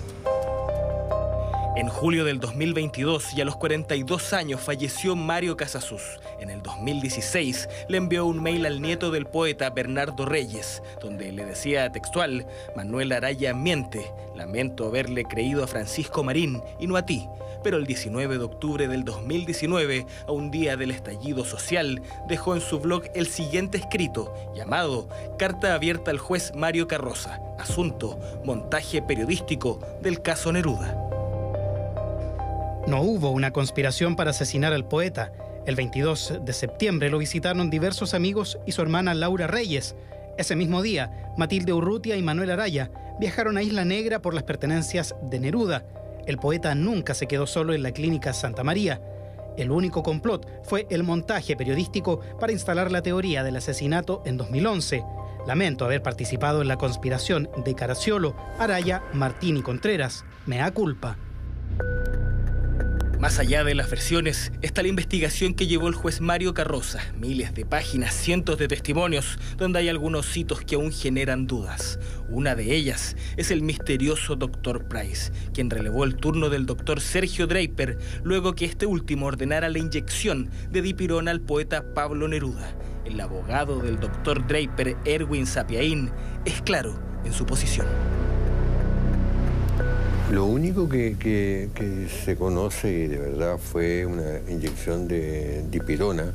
En 1.75 1.89
julio 1.89 2.23
del 2.23 2.39
2022 2.39 3.33
y 3.33 3.41
a 3.41 3.45
los 3.45 3.57
42 3.57 4.31
años 4.31 4.61
falleció 4.61 5.13
Mario 5.17 5.57
Casasus. 5.57 6.21
En 6.39 6.49
el 6.49 6.63
2016 6.63 7.67
le 7.89 7.97
envió 7.97 8.25
un 8.25 8.41
mail 8.41 8.65
al 8.65 8.81
nieto 8.81 9.11
del 9.11 9.25
poeta 9.25 9.69
Bernardo 9.71 10.25
Reyes, 10.25 10.81
donde 11.01 11.33
le 11.33 11.43
decía 11.43 11.91
textual, 11.91 12.47
Manuel 12.77 13.11
Araya 13.11 13.53
miente, 13.53 14.09
Lamento 14.37 14.87
haberle 14.87 15.25
creído 15.25 15.65
a 15.65 15.67
Francisco 15.67 16.23
Marín 16.23 16.61
y 16.79 16.87
no 16.87 16.95
a 16.95 17.05
ti, 17.05 17.27
pero 17.61 17.75
el 17.75 17.85
19 17.85 18.37
de 18.37 18.43
octubre 18.45 18.87
del 18.87 19.03
2019, 19.03 20.05
a 20.27 20.31
un 20.31 20.51
día 20.51 20.77
del 20.77 20.91
estallido 20.91 21.43
social, 21.43 22.01
dejó 22.29 22.55
en 22.55 22.61
su 22.61 22.79
blog 22.79 23.03
el 23.15 23.27
siguiente 23.27 23.77
escrito, 23.77 24.33
llamado 24.55 25.09
Carta 25.37 25.73
abierta 25.73 26.11
al 26.11 26.19
juez 26.19 26.53
Mario 26.55 26.87
Carroza, 26.87 27.41
asunto, 27.59 28.17
montaje 28.45 29.01
periodístico 29.01 29.81
del 30.01 30.21
caso 30.21 30.53
Neruda. 30.53 31.04
No 32.87 33.01
hubo 33.01 33.31
una 33.31 33.49
conspiración 33.49 34.15
para 34.15 34.29
asesinar 34.29 34.71
al 34.71 34.87
poeta. 34.87 35.31
El 35.65 35.75
22 35.75 36.41
de 36.45 36.53
septiembre 36.53 37.09
lo 37.09 37.17
visitaron 37.17 37.71
diversos 37.71 38.13
amigos 38.13 38.59
y 38.67 38.73
su 38.73 38.83
hermana 38.83 39.15
Laura 39.15 39.47
Reyes. 39.47 39.95
Ese 40.37 40.55
mismo 40.55 40.83
día, 40.83 41.31
Matilde 41.35 41.73
Urrutia 41.73 42.15
y 42.15 42.21
Manuel 42.21 42.51
Araya 42.51 42.91
viajaron 43.19 43.57
a 43.57 43.63
Isla 43.63 43.85
Negra 43.85 44.21
por 44.21 44.35
las 44.35 44.43
pertenencias 44.43 45.15
de 45.23 45.39
Neruda. 45.39 45.83
El 46.27 46.37
poeta 46.37 46.75
nunca 46.75 47.15
se 47.15 47.25
quedó 47.25 47.47
solo 47.47 47.73
en 47.73 47.81
la 47.81 47.91
clínica 47.91 48.33
Santa 48.33 48.63
María. 48.63 49.01
El 49.57 49.71
único 49.71 50.03
complot 50.03 50.47
fue 50.63 50.85
el 50.91 51.01
montaje 51.01 51.55
periodístico 51.55 52.19
para 52.39 52.53
instalar 52.53 52.91
la 52.91 53.01
teoría 53.01 53.43
del 53.43 53.55
asesinato 53.55 54.21
en 54.25 54.37
2011. 54.37 55.03
Lamento 55.47 55.85
haber 55.85 56.03
participado 56.03 56.61
en 56.61 56.67
la 56.67 56.77
conspiración 56.77 57.49
de 57.65 57.73
Caraciolo, 57.73 58.35
Araya, 58.59 59.01
Martín 59.13 59.57
y 59.57 59.63
Contreras. 59.63 60.23
Mea 60.45 60.69
culpa. 60.69 61.17
Más 63.25 63.39
allá 63.39 63.63
de 63.63 63.73
las 63.73 63.89
versiones, 63.89 64.51
está 64.61 64.83
la 64.83 64.87
investigación 64.87 65.55
que 65.55 65.65
llevó 65.65 65.87
el 65.87 65.95
juez 65.95 66.21
Mario 66.21 66.53
Carroza. 66.53 66.99
Miles 67.17 67.55
de 67.55 67.65
páginas, 67.65 68.13
cientos 68.13 68.59
de 68.59 68.67
testimonios, 68.67 69.39
donde 69.57 69.79
hay 69.79 69.89
algunos 69.89 70.37
hitos 70.37 70.61
que 70.61 70.75
aún 70.75 70.91
generan 70.91 71.47
dudas. 71.47 71.97
Una 72.29 72.53
de 72.53 72.75
ellas 72.75 73.15
es 73.35 73.49
el 73.49 73.63
misterioso 73.63 74.35
Dr. 74.35 74.87
Price, 74.87 75.31
quien 75.55 75.71
relevó 75.71 76.03
el 76.03 76.17
turno 76.17 76.51
del 76.51 76.67
Dr. 76.67 77.01
Sergio 77.01 77.47
Draper 77.47 77.97
luego 78.23 78.53
que 78.53 78.65
este 78.65 78.85
último 78.85 79.25
ordenara 79.25 79.69
la 79.69 79.79
inyección 79.79 80.51
de 80.69 80.83
dipirona 80.83 81.31
al 81.31 81.41
poeta 81.41 81.95
Pablo 81.95 82.27
Neruda. 82.27 82.75
El 83.05 83.19
abogado 83.19 83.79
del 83.79 83.99
Dr. 83.99 84.45
Draper, 84.45 84.97
Erwin 85.03 85.47
Sapiaín, 85.47 86.11
es 86.45 86.61
claro 86.61 86.99
en 87.25 87.33
su 87.33 87.43
posición. 87.47 87.87
Lo 90.31 90.45
único 90.45 90.89
que, 90.89 91.69
se 92.25 92.35
conoce 92.35 93.07
de 93.07 93.17
verdad 93.17 93.59
fue 93.59 94.07
una 94.07 94.39
inyección 94.49 95.07
de 95.07 95.63
dipirona 95.69 96.33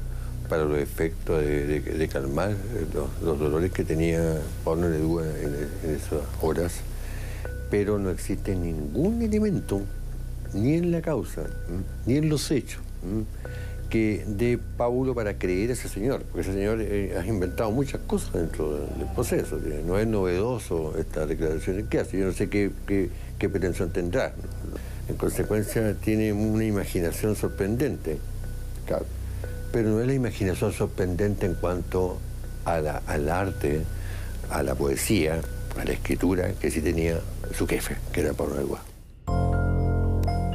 para 0.49 0.65
los 0.65 0.79
efectos 0.79 1.41
de, 1.41 2.09
calmar 2.11 2.55
los, 3.21 3.39
dolores 3.39 3.73
que 3.73 3.85
tenía 3.85 4.41
Pablo 4.65 4.89
Neruda 4.89 5.27
en, 5.41 5.91
esas 5.91 6.21
horas, 6.41 6.81
pero 7.69 7.99
no 7.99 8.11
existe 8.11 8.55
ningún 8.55 9.23
elemento, 9.23 9.81
ni 10.55 10.75
en 10.75 10.93
la 10.93 11.03
causa, 11.03 11.43
ni 12.07 12.17
en 12.17 12.29
los 12.29 12.49
hechos, 12.53 12.81
que 13.91 14.25
dé 14.27 14.59
Paulo 14.77 15.15
para 15.15 15.37
creer 15.39 15.71
a 15.71 15.73
ese 15.75 15.89
señor, 15.89 16.23
porque 16.23 16.41
ese 16.41 16.53
señor 16.55 16.79
eh, 16.81 17.15
ha 17.21 17.27
inventado 17.27 17.71
muchas 17.71 18.01
cosas 18.07 18.33
dentro 18.33 18.73
del 18.73 19.07
proceso, 19.15 19.59
no 19.85 19.99
es 19.99 20.07
novedoso 20.07 20.97
esta 20.97 21.27
declaración 21.27 21.87
que 21.89 21.99
hace, 21.99 22.19
yo 22.19 22.27
no 22.27 22.33
sé 22.33 22.49
qué 22.49 22.71
qué 23.41 23.49
pretensión 23.49 23.91
tendrá. 23.91 24.33
En 25.09 25.17
consecuencia, 25.17 25.95
tiene 25.95 26.33
una 26.33 26.65
imaginación 26.65 27.35
sorprendente, 27.35 28.19
claro. 28.87 29.07
pero 29.73 29.89
no 29.89 30.01
es 30.01 30.07
la 30.07 30.15
imaginación 30.15 30.73
sorprendente 30.73 31.47
en 31.47 31.55
cuanto 31.55 32.19
al 32.65 33.29
arte, 33.29 33.81
a 34.51 34.63
la 34.63 34.77
poesía, 34.77 35.41
a 35.81 35.85
la 35.85 35.93
escritura 35.93 36.53
que 36.53 36.71
sí 36.71 36.81
tenía 36.81 37.19
su 37.57 37.67
jefe, 37.67 37.97
que 38.13 38.21
era 38.21 38.35
Pablo 38.35 38.55
Neruda. 38.55 38.90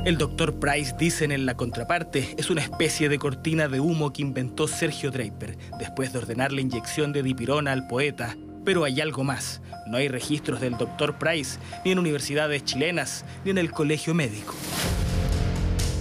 El 0.06 0.18
doctor 0.18 0.60
Price, 0.60 0.96
dicen 0.98 1.32
en 1.32 1.46
la 1.46 1.58
contraparte, 1.58 2.36
es 2.38 2.50
una 2.50 2.62
especie 2.62 3.10
de 3.10 3.20
cortina 3.20 3.68
de 3.68 3.80
humo 3.80 4.14
que 4.14 4.22
inventó 4.22 4.68
Sergio 4.68 5.12
Draper 5.12 5.58
después 5.80 6.14
de 6.14 6.20
ordenar 6.20 6.52
la 6.52 6.62
inyección 6.62 7.12
de 7.12 7.24
dipirona 7.24 7.74
al 7.74 7.88
poeta 7.88 8.38
pero 8.66 8.84
hay 8.84 9.00
algo 9.00 9.24
más. 9.24 9.62
No 9.88 9.98
hay 9.98 10.10
registros 10.10 10.60
del 10.60 10.76
doctor 10.78 11.18
Price, 11.18 11.60
ni 11.86 11.92
en 11.92 12.00
universidades 12.00 12.66
chilenas, 12.66 13.24
ni 13.46 13.52
en 13.52 13.60
el 13.60 13.72
colegio 13.72 14.14
médico. 14.14 14.56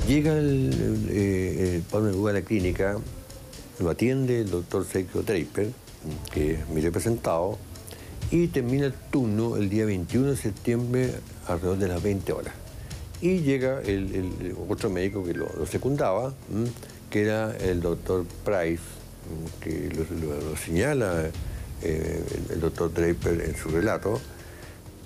Llega 0.09 0.37
el, 0.37 1.07
eh, 1.11 1.83
Neruda 1.93 2.31
a 2.31 2.35
la 2.35 2.43
clínica, 2.43 2.97
lo 3.79 3.91
atiende 3.91 4.41
el 4.41 4.51
doctor 4.51 4.85
Sergio 4.85 5.23
Draper, 5.23 5.71
que 6.33 6.55
es 6.55 6.69
mi 6.71 6.81
representado, 6.81 7.59
y 8.31 8.49
termina 8.49 8.87
el 8.87 8.95
turno 9.11 9.57
el 9.57 9.69
día 9.69 9.85
21 9.85 10.31
de 10.31 10.37
septiembre 10.37 11.11
alrededor 11.47 11.79
de 11.79 11.89
las 11.89 12.03
20 12.03 12.33
horas. 12.33 12.64
Y 13.25 13.39
llega 13.39 13.81
el, 13.81 14.55
otro 14.69 14.91
médico 14.91 15.25
que 15.25 15.33
lo, 15.33 15.49
secundaba, 15.65 16.35
que 17.09 17.23
era 17.23 17.57
el 17.57 17.81
doctor 17.81 18.27
Price, 18.45 18.83
que 19.63 19.89
lo 19.89 20.55
señala 20.59 21.31
eh, 21.83 22.23
el 22.51 22.61
doctor 22.61 22.93
Draper 22.93 23.41
en 23.41 23.57
su 23.57 23.71
relato, 23.71 24.21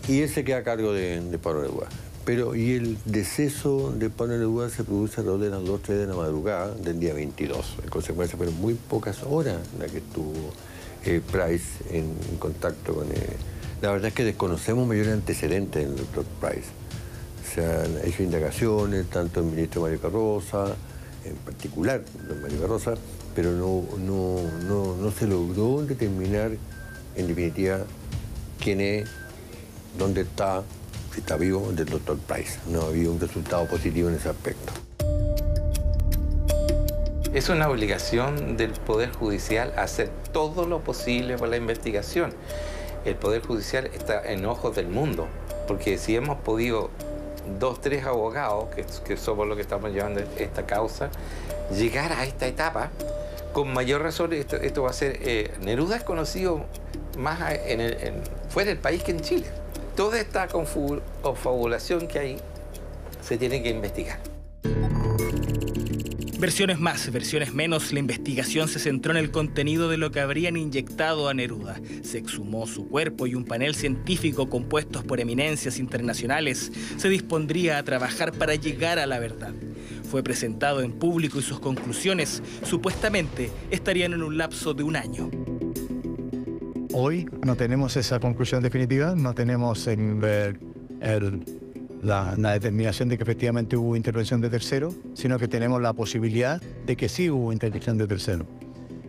y 0.08 0.22
él 0.22 0.28
se 0.28 0.42
queda 0.42 0.56
a 0.56 0.62
cargo 0.64 0.92
de, 0.92 1.38
Pablo 1.40 1.62
Neruda. 1.62 1.86
Pero, 2.24 2.56
y 2.56 2.72
el 2.72 2.98
deceso 3.04 3.92
de 3.92 4.10
Pablo 4.10 4.36
Neruda 4.36 4.68
se 4.68 4.82
produce 4.82 5.20
alrededor 5.20 5.40
de 5.40 5.50
las 5.50 5.64
2, 5.64 5.80
3 5.80 5.98
de 6.00 6.06
la 6.08 6.16
madrugada 6.16 6.74
del 6.74 6.98
día 6.98 7.14
22. 7.14 7.76
En 7.84 7.88
consecuencia, 7.88 8.36
fueron 8.36 8.56
muy 8.56 8.74
pocas 8.74 9.22
horas 9.22 9.58
las 9.78 9.92
que 9.92 9.98
estuvo 9.98 10.32
eh, 11.04 11.20
Price 11.30 11.68
en, 11.92 12.12
contacto 12.40 12.94
con 12.94 13.06
él. 13.12 13.36
La 13.80 13.92
verdad 13.92 14.08
es 14.08 14.14
que 14.14 14.24
desconocemos 14.24 14.88
mayores 14.88 15.12
antecedentes 15.12 15.86
del 15.86 15.96
doctor 15.96 16.24
Price. 16.40 16.77
Se 17.54 17.64
han 17.64 17.98
hecho 18.04 18.22
indagaciones, 18.22 19.06
tanto 19.06 19.40
el 19.40 19.46
ministro 19.46 19.82
Mario 19.82 20.00
Carroza, 20.00 20.76
en 21.24 21.36
particular 21.36 22.02
Mario 22.42 22.60
Carroza, 22.60 22.94
pero 23.34 23.52
no, 23.52 23.84
no, 23.98 24.96
no, 24.96 25.10
se 25.10 25.26
logró 25.26 25.82
determinar 25.82 26.52
en 27.16 27.26
definitiva 27.26 27.80
quién 28.62 28.80
es, 28.80 29.08
dónde 29.96 30.22
está, 30.22 30.62
si 31.14 31.20
está 31.20 31.36
vivo, 31.36 31.72
del 31.72 31.86
doctor 31.86 32.18
Price. 32.18 32.58
No 32.68 32.82
ha 32.82 32.86
habido 32.86 33.12
un 33.12 33.20
resultado 33.20 33.66
positivo 33.66 34.08
en 34.08 34.16
ese 34.16 34.28
aspecto. 34.28 34.72
Es 37.32 37.48
una 37.48 37.68
obligación 37.68 38.56
del 38.56 38.72
Poder 38.72 39.12
Judicial 39.12 39.72
hacer 39.76 40.10
todo 40.32 40.66
lo 40.66 40.82
posible 40.82 41.36
por 41.36 41.48
la 41.48 41.56
investigación. 41.56 42.32
El 43.04 43.16
Poder 43.16 43.42
Judicial 43.42 43.86
está 43.94 44.32
en 44.32 44.44
ojos 44.46 44.74
del 44.74 44.88
mundo, 44.88 45.28
porque 45.66 45.98
si 45.98 46.16
hemos 46.16 46.38
podido 46.38 46.90
dos, 47.58 47.80
tres 47.80 48.04
abogados, 48.04 48.66
que, 49.04 49.16
somos 49.16 49.46
los 49.46 49.56
que 49.56 49.62
estamos 49.62 49.92
llevando 49.92 50.20
esta 50.38 50.66
causa, 50.66 51.10
llegar 51.74 52.12
a 52.12 52.24
esta 52.24 52.46
etapa, 52.46 52.90
con 53.52 53.72
mayor 53.72 54.02
razón 54.02 54.32
esto, 54.32 54.82
va 54.82 54.90
a 54.90 54.92
ser... 54.92 55.18
Eh, 55.22 55.50
Neruda 55.60 55.96
es 55.96 56.04
conocido 56.04 56.64
más 57.16 57.38
fuera 58.48 58.70
del 58.70 58.78
país 58.78 59.02
que 59.02 59.12
en 59.12 59.20
Chile. 59.20 59.46
Toda 59.96 60.20
esta 60.20 60.46
confabulación 60.48 62.06
que 62.06 62.18
hay 62.18 62.40
se 63.22 63.36
tiene 63.36 63.62
que 63.62 63.70
investigar. 63.70 64.18
Versiones 66.38 66.78
más, 66.78 67.10
versiones 67.10 67.52
menos, 67.52 67.92
la 67.92 67.98
investigación 67.98 68.68
se 68.68 68.78
centró 68.78 69.10
en 69.10 69.16
el 69.16 69.32
contenido 69.32 69.88
de 69.88 69.96
lo 69.96 70.12
que 70.12 70.20
habrían 70.20 70.56
inyectado 70.56 71.28
a 71.28 71.34
Neruda. 71.34 71.80
Se 72.02 72.18
exhumó 72.18 72.68
su 72.68 72.86
cuerpo 72.86 73.26
y 73.26 73.34
un 73.34 73.44
panel 73.44 73.74
científico 73.74 74.48
compuestos 74.48 75.02
por 75.02 75.18
eminencias 75.18 75.80
internacionales 75.80 76.70
se 76.96 77.08
dispondría 77.08 77.78
a 77.78 77.82
trabajar 77.82 78.32
para 78.32 78.54
llegar 78.54 79.00
a 79.00 79.06
la 79.06 79.18
verdad. 79.18 79.52
Fue 80.08 80.22
presentado 80.22 80.80
en 80.80 80.92
público 80.92 81.40
y 81.40 81.42
sus 81.42 81.58
conclusiones 81.58 82.40
supuestamente 82.62 83.50
estarían 83.72 84.12
en 84.12 84.22
un 84.22 84.38
lapso 84.38 84.74
de 84.74 84.84
un 84.84 84.94
año. 84.94 85.32
Hoy 86.92 87.26
no 87.44 87.56
tenemos 87.56 87.96
esa 87.96 88.20
conclusión 88.20 88.62
definitiva, 88.62 89.16
no 89.16 89.34
tenemos 89.34 89.88
en 89.88 90.20
la, 92.02 92.34
determinación 92.52 93.08
de 93.08 93.16
que 93.16 93.22
efectivamente 93.22 93.76
hubo 93.76 93.96
intervención 93.96 94.40
de 94.40 94.50
tercero, 94.50 94.94
sino 95.14 95.38
que 95.38 95.48
tenemos 95.48 95.80
la 95.80 95.92
posibilidad 95.92 96.60
de 96.60 96.96
que 96.96 97.08
sí 97.08 97.30
hubo 97.30 97.52
intervención 97.52 97.98
de 97.98 98.06
tercero. 98.06 98.46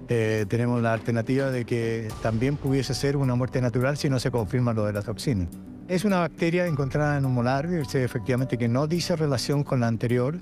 Eh, 0.08 0.45
tenemos 0.47 0.82
la 0.82 0.93
alternativa 0.93 1.52
de 1.52 1.65
que 1.65 2.08
también 2.23 2.58
pudiese 2.58 2.93
ser 2.93 3.15
una 3.15 3.36
muerte 3.36 3.62
natural 3.62 3.95
si 3.97 4.10
no 4.10 4.19
se 4.19 4.32
confirma 4.32 4.73
lo 4.73 4.86
de 4.86 4.93
la 4.93 5.04
toxina. 5.04 5.47
Es 5.88 6.04
una 6.06 6.19
bacteria 6.19 6.65
encontrada 6.65 7.17
en 7.17 7.25
un 7.25 7.34
molar, 7.34 7.67
efectivamente 7.67 8.58
que 8.58 8.67
no 8.67 8.88
dice 8.88 9.15
relación 9.15 9.63
con 9.63 9.80
la 9.80 9.88
anterior, 9.88 10.39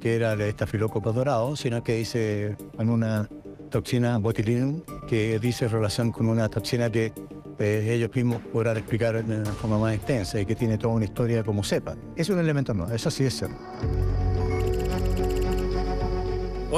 que 0.00 0.16
era 0.16 0.34
el 0.34 0.40
estafilococo 0.42 1.12
dorado, 1.12 1.56
sino 1.56 1.82
que 1.82 1.96
dice 1.96 2.56
en 2.78 2.90
una 2.90 3.28
toxina 3.70 4.18
botulinum 4.18 4.82
que 5.08 5.38
dice 5.38 5.68
relación 5.68 6.12
con 6.12 6.28
una 6.28 6.48
toxina 6.48 6.90
que 6.90 7.12
ellos 7.58 8.10
mismos 8.14 8.40
podrán 8.52 8.76
explicar 8.76 9.24
de 9.24 9.40
una 9.40 9.52
forma 9.52 9.78
más 9.78 9.94
extensa 9.94 10.40
y 10.40 10.46
que 10.46 10.54
tiene 10.54 10.78
toda 10.78 10.94
una 10.94 11.04
historia 11.04 11.42
como 11.42 11.64
sepa. 11.64 11.96
Es 12.14 12.28
un 12.28 12.38
elemento 12.38 12.74
nuevo, 12.74 12.92
eso 12.92 13.10
sí 13.10 13.24
es 13.24 13.36
cierto. 13.36 13.56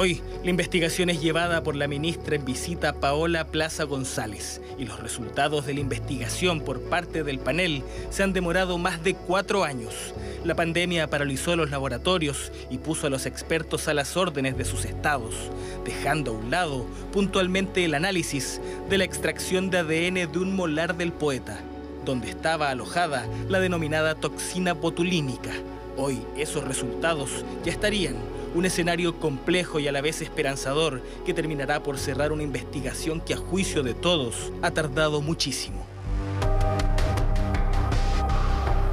Hoy, 0.01 0.21
la 0.45 0.49
investigación 0.49 1.09
es 1.09 1.21
llevada 1.21 1.61
por 1.61 1.75
la 1.75 1.85
ministra 1.89 2.37
en 2.37 2.45
visita 2.45 2.93
Paola 2.93 3.47
Plaza 3.47 3.83
González 3.83 4.61
y 4.77 4.85
los 4.85 4.97
resultados 5.01 5.65
de 5.65 5.73
la 5.73 5.81
investigación 5.81 6.61
por 6.61 6.79
parte 6.79 7.21
del 7.25 7.37
panel 7.37 7.83
se 8.09 8.23
han 8.23 8.31
demorado 8.31 8.77
más 8.77 9.03
de 9.03 9.13
cuatro 9.13 9.65
años. 9.65 10.13
La 10.45 10.55
pandemia 10.55 11.09
paralizó 11.09 11.57
los 11.57 11.69
laboratorios 11.69 12.49
y 12.69 12.77
puso 12.77 13.07
a 13.07 13.09
los 13.09 13.25
expertos 13.25 13.89
a 13.89 13.93
las 13.93 14.15
órdenes 14.15 14.57
de 14.57 14.63
sus 14.63 14.85
estados, 14.85 15.35
dejando 15.83 16.31
a 16.31 16.35
un 16.35 16.49
lado 16.49 16.85
puntualmente 17.11 17.83
el 17.83 17.93
análisis 17.93 18.61
de 18.89 18.99
la 18.99 19.03
extracción 19.03 19.69
de 19.69 19.79
ADN 19.79 20.31
de 20.31 20.39
un 20.39 20.55
molar 20.55 20.95
del 20.95 21.11
poeta, 21.11 21.59
donde 22.05 22.29
estaba 22.29 22.69
alojada 22.69 23.27
la 23.49 23.59
denominada 23.59 24.15
toxina 24.15 24.71
botulínica. 24.71 25.51
Hoy 25.97 26.21
esos 26.37 26.63
resultados 26.63 27.43
ya 27.65 27.73
estarían 27.73 28.15
un 28.55 28.65
escenario 28.65 29.19
complejo 29.19 29.79
y 29.79 29.87
a 29.87 29.91
la 29.91 30.01
vez 30.01 30.21
esperanzador 30.21 31.01
que 31.25 31.33
terminará 31.33 31.83
por 31.83 31.97
cerrar 31.97 32.31
una 32.31 32.43
investigación 32.43 33.21
que 33.21 33.33
a 33.33 33.37
juicio 33.37 33.83
de 33.83 33.93
todos 33.93 34.51
ha 34.61 34.71
tardado 34.71 35.21
muchísimo. 35.21 35.85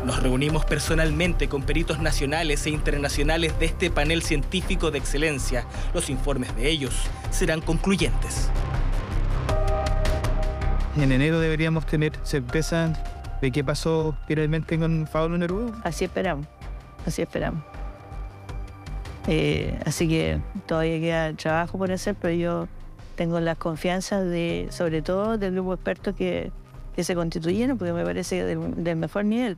Nos 0.04 0.22
reunimos 0.22 0.64
personalmente 0.64 1.48
con 1.48 1.62
peritos 1.62 1.98
nacionales 1.98 2.64
e 2.66 2.70
internacionales 2.70 3.58
de 3.58 3.66
este 3.66 3.90
panel 3.90 4.22
científico 4.22 4.92
de 4.92 4.98
excelencia. 4.98 5.66
Los 5.92 6.10
informes 6.10 6.54
de 6.54 6.68
ellos 6.70 6.94
serán 7.30 7.60
concluyentes. 7.60 8.48
En 10.96 11.10
enero 11.10 11.40
deberíamos 11.40 11.86
tener 11.86 12.12
certeza 12.22 12.92
de 13.42 13.50
qué 13.50 13.64
pasó 13.64 14.16
finalmente 14.28 14.78
con 14.78 15.08
Pablo 15.12 15.36
Neruda. 15.36 15.72
Así 15.82 16.04
esperamos, 16.04 16.46
así 17.04 17.22
esperamos. 17.22 17.75
Eh, 19.28 19.78
así 19.84 20.08
que 20.08 20.40
todavía 20.66 21.00
queda 21.00 21.32
trabajo 21.34 21.78
por 21.78 21.90
hacer, 21.90 22.14
pero 22.14 22.34
yo 22.34 22.68
tengo 23.16 23.40
la 23.40 23.56
confianza 23.56 24.22
de, 24.22 24.68
sobre 24.70 25.02
todo 25.02 25.38
del 25.38 25.54
grupo 25.54 25.70
de 25.70 25.74
expertos 25.74 26.14
que, 26.14 26.52
que 26.94 27.04
se 27.04 27.14
constituyeron, 27.14 27.76
porque 27.76 27.92
me 27.92 28.04
parece 28.04 28.44
del, 28.44 28.96
mejor 28.96 29.24
nivel. 29.24 29.56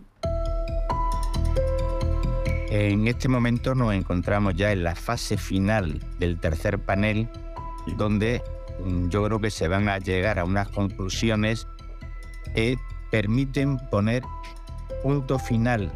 En 2.70 3.08
este 3.08 3.28
momento 3.28 3.74
nos 3.74 3.94
encontramos 3.94 4.54
ya 4.54 4.72
en 4.72 4.84
la 4.84 4.94
fase 4.94 5.36
final 5.36 6.00
del 6.18 6.38
tercer 6.38 6.78
panel, 6.78 7.28
donde 7.96 8.42
mm, 8.84 9.08
yo 9.08 9.24
creo 9.24 9.40
que 9.40 9.50
se 9.50 9.68
van 9.68 9.88
a 9.88 9.98
llegar 9.98 10.38
a 10.38 10.44
unas 10.44 10.68
conclusiones 10.68 11.66
que 12.54 12.76
permiten 13.10 13.78
poner 13.90 14.22
punto 15.02 15.38
final 15.38 15.90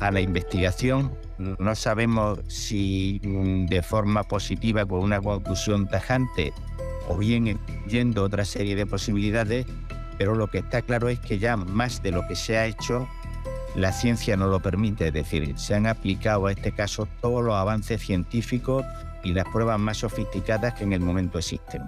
a 0.00 0.10
la 0.10 0.20
investigación 0.20 1.10
no 1.38 1.74
sabemos 1.74 2.40
si 2.48 3.20
mm, 3.22 3.66
de 3.66 3.82
forma 3.82 4.24
positiva 4.24 4.84
con 4.84 5.00
una 5.00 5.20
conclusión 5.20 5.88
tajante 5.88 6.52
o 7.08 7.16
bien 7.16 7.58
yendo 7.88 8.24
otra 8.24 8.44
serie 8.44 8.76
de 8.76 8.86
posibilidades, 8.86 9.66
pero 10.18 10.34
lo 10.34 10.48
que 10.48 10.58
está 10.58 10.82
claro 10.82 11.08
es 11.08 11.20
que 11.20 11.38
ya 11.38 11.56
más 11.56 12.02
de 12.02 12.10
lo 12.10 12.26
que 12.26 12.36
se 12.36 12.58
ha 12.58 12.66
hecho, 12.66 13.08
la 13.76 13.92
ciencia 13.92 14.36
no 14.36 14.48
lo 14.48 14.60
permite, 14.60 15.08
es 15.08 15.12
decir, 15.12 15.58
se 15.58 15.74
han 15.74 15.86
aplicado 15.86 16.46
a 16.46 16.52
este 16.52 16.72
caso 16.72 17.06
todos 17.20 17.44
los 17.44 17.54
avances 17.54 18.02
científicos 18.02 18.84
y 19.22 19.32
las 19.32 19.46
pruebas 19.48 19.78
más 19.78 19.98
sofisticadas 19.98 20.74
que 20.74 20.84
en 20.84 20.92
el 20.92 21.00
momento 21.00 21.38
existen. 21.38 21.82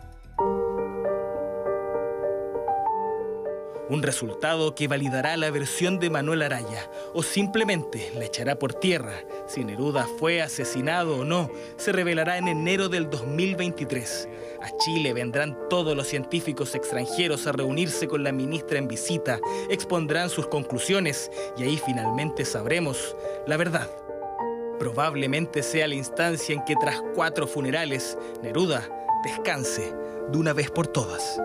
Un 3.90 4.02
resultado 4.02 4.74
que 4.74 4.86
validará 4.86 5.36
la 5.36 5.50
versión 5.50 5.98
de 5.98 6.10
Manuel 6.10 6.42
Araya 6.42 6.88
o 7.12 7.24
simplemente 7.24 8.12
la 8.14 8.24
echará 8.24 8.56
por 8.56 8.72
tierra. 8.72 9.24
Si 9.48 9.64
Neruda 9.64 10.06
fue 10.18 10.40
asesinado 10.40 11.18
o 11.18 11.24
no, 11.24 11.50
se 11.76 11.90
revelará 11.90 12.38
en 12.38 12.46
enero 12.46 12.88
del 12.88 13.10
2023. 13.10 14.28
A 14.62 14.76
Chile 14.78 15.12
vendrán 15.12 15.58
todos 15.68 15.96
los 15.96 16.06
científicos 16.06 16.76
extranjeros 16.76 17.48
a 17.48 17.52
reunirse 17.52 18.06
con 18.06 18.22
la 18.22 18.30
ministra 18.30 18.78
en 18.78 18.86
visita, 18.86 19.40
expondrán 19.68 20.30
sus 20.30 20.46
conclusiones 20.46 21.30
y 21.58 21.64
ahí 21.64 21.80
finalmente 21.84 22.44
sabremos 22.44 23.16
la 23.48 23.56
verdad. 23.56 23.90
Probablemente 24.78 25.62
sea 25.62 25.88
la 25.88 25.96
instancia 25.96 26.54
en 26.54 26.64
que 26.64 26.76
tras 26.76 27.02
cuatro 27.14 27.46
funerales, 27.46 28.16
Neruda 28.40 28.88
descanse 29.24 29.92
de 30.30 30.38
una 30.38 30.52
vez 30.52 30.70
por 30.70 30.86
todas. 30.86 31.40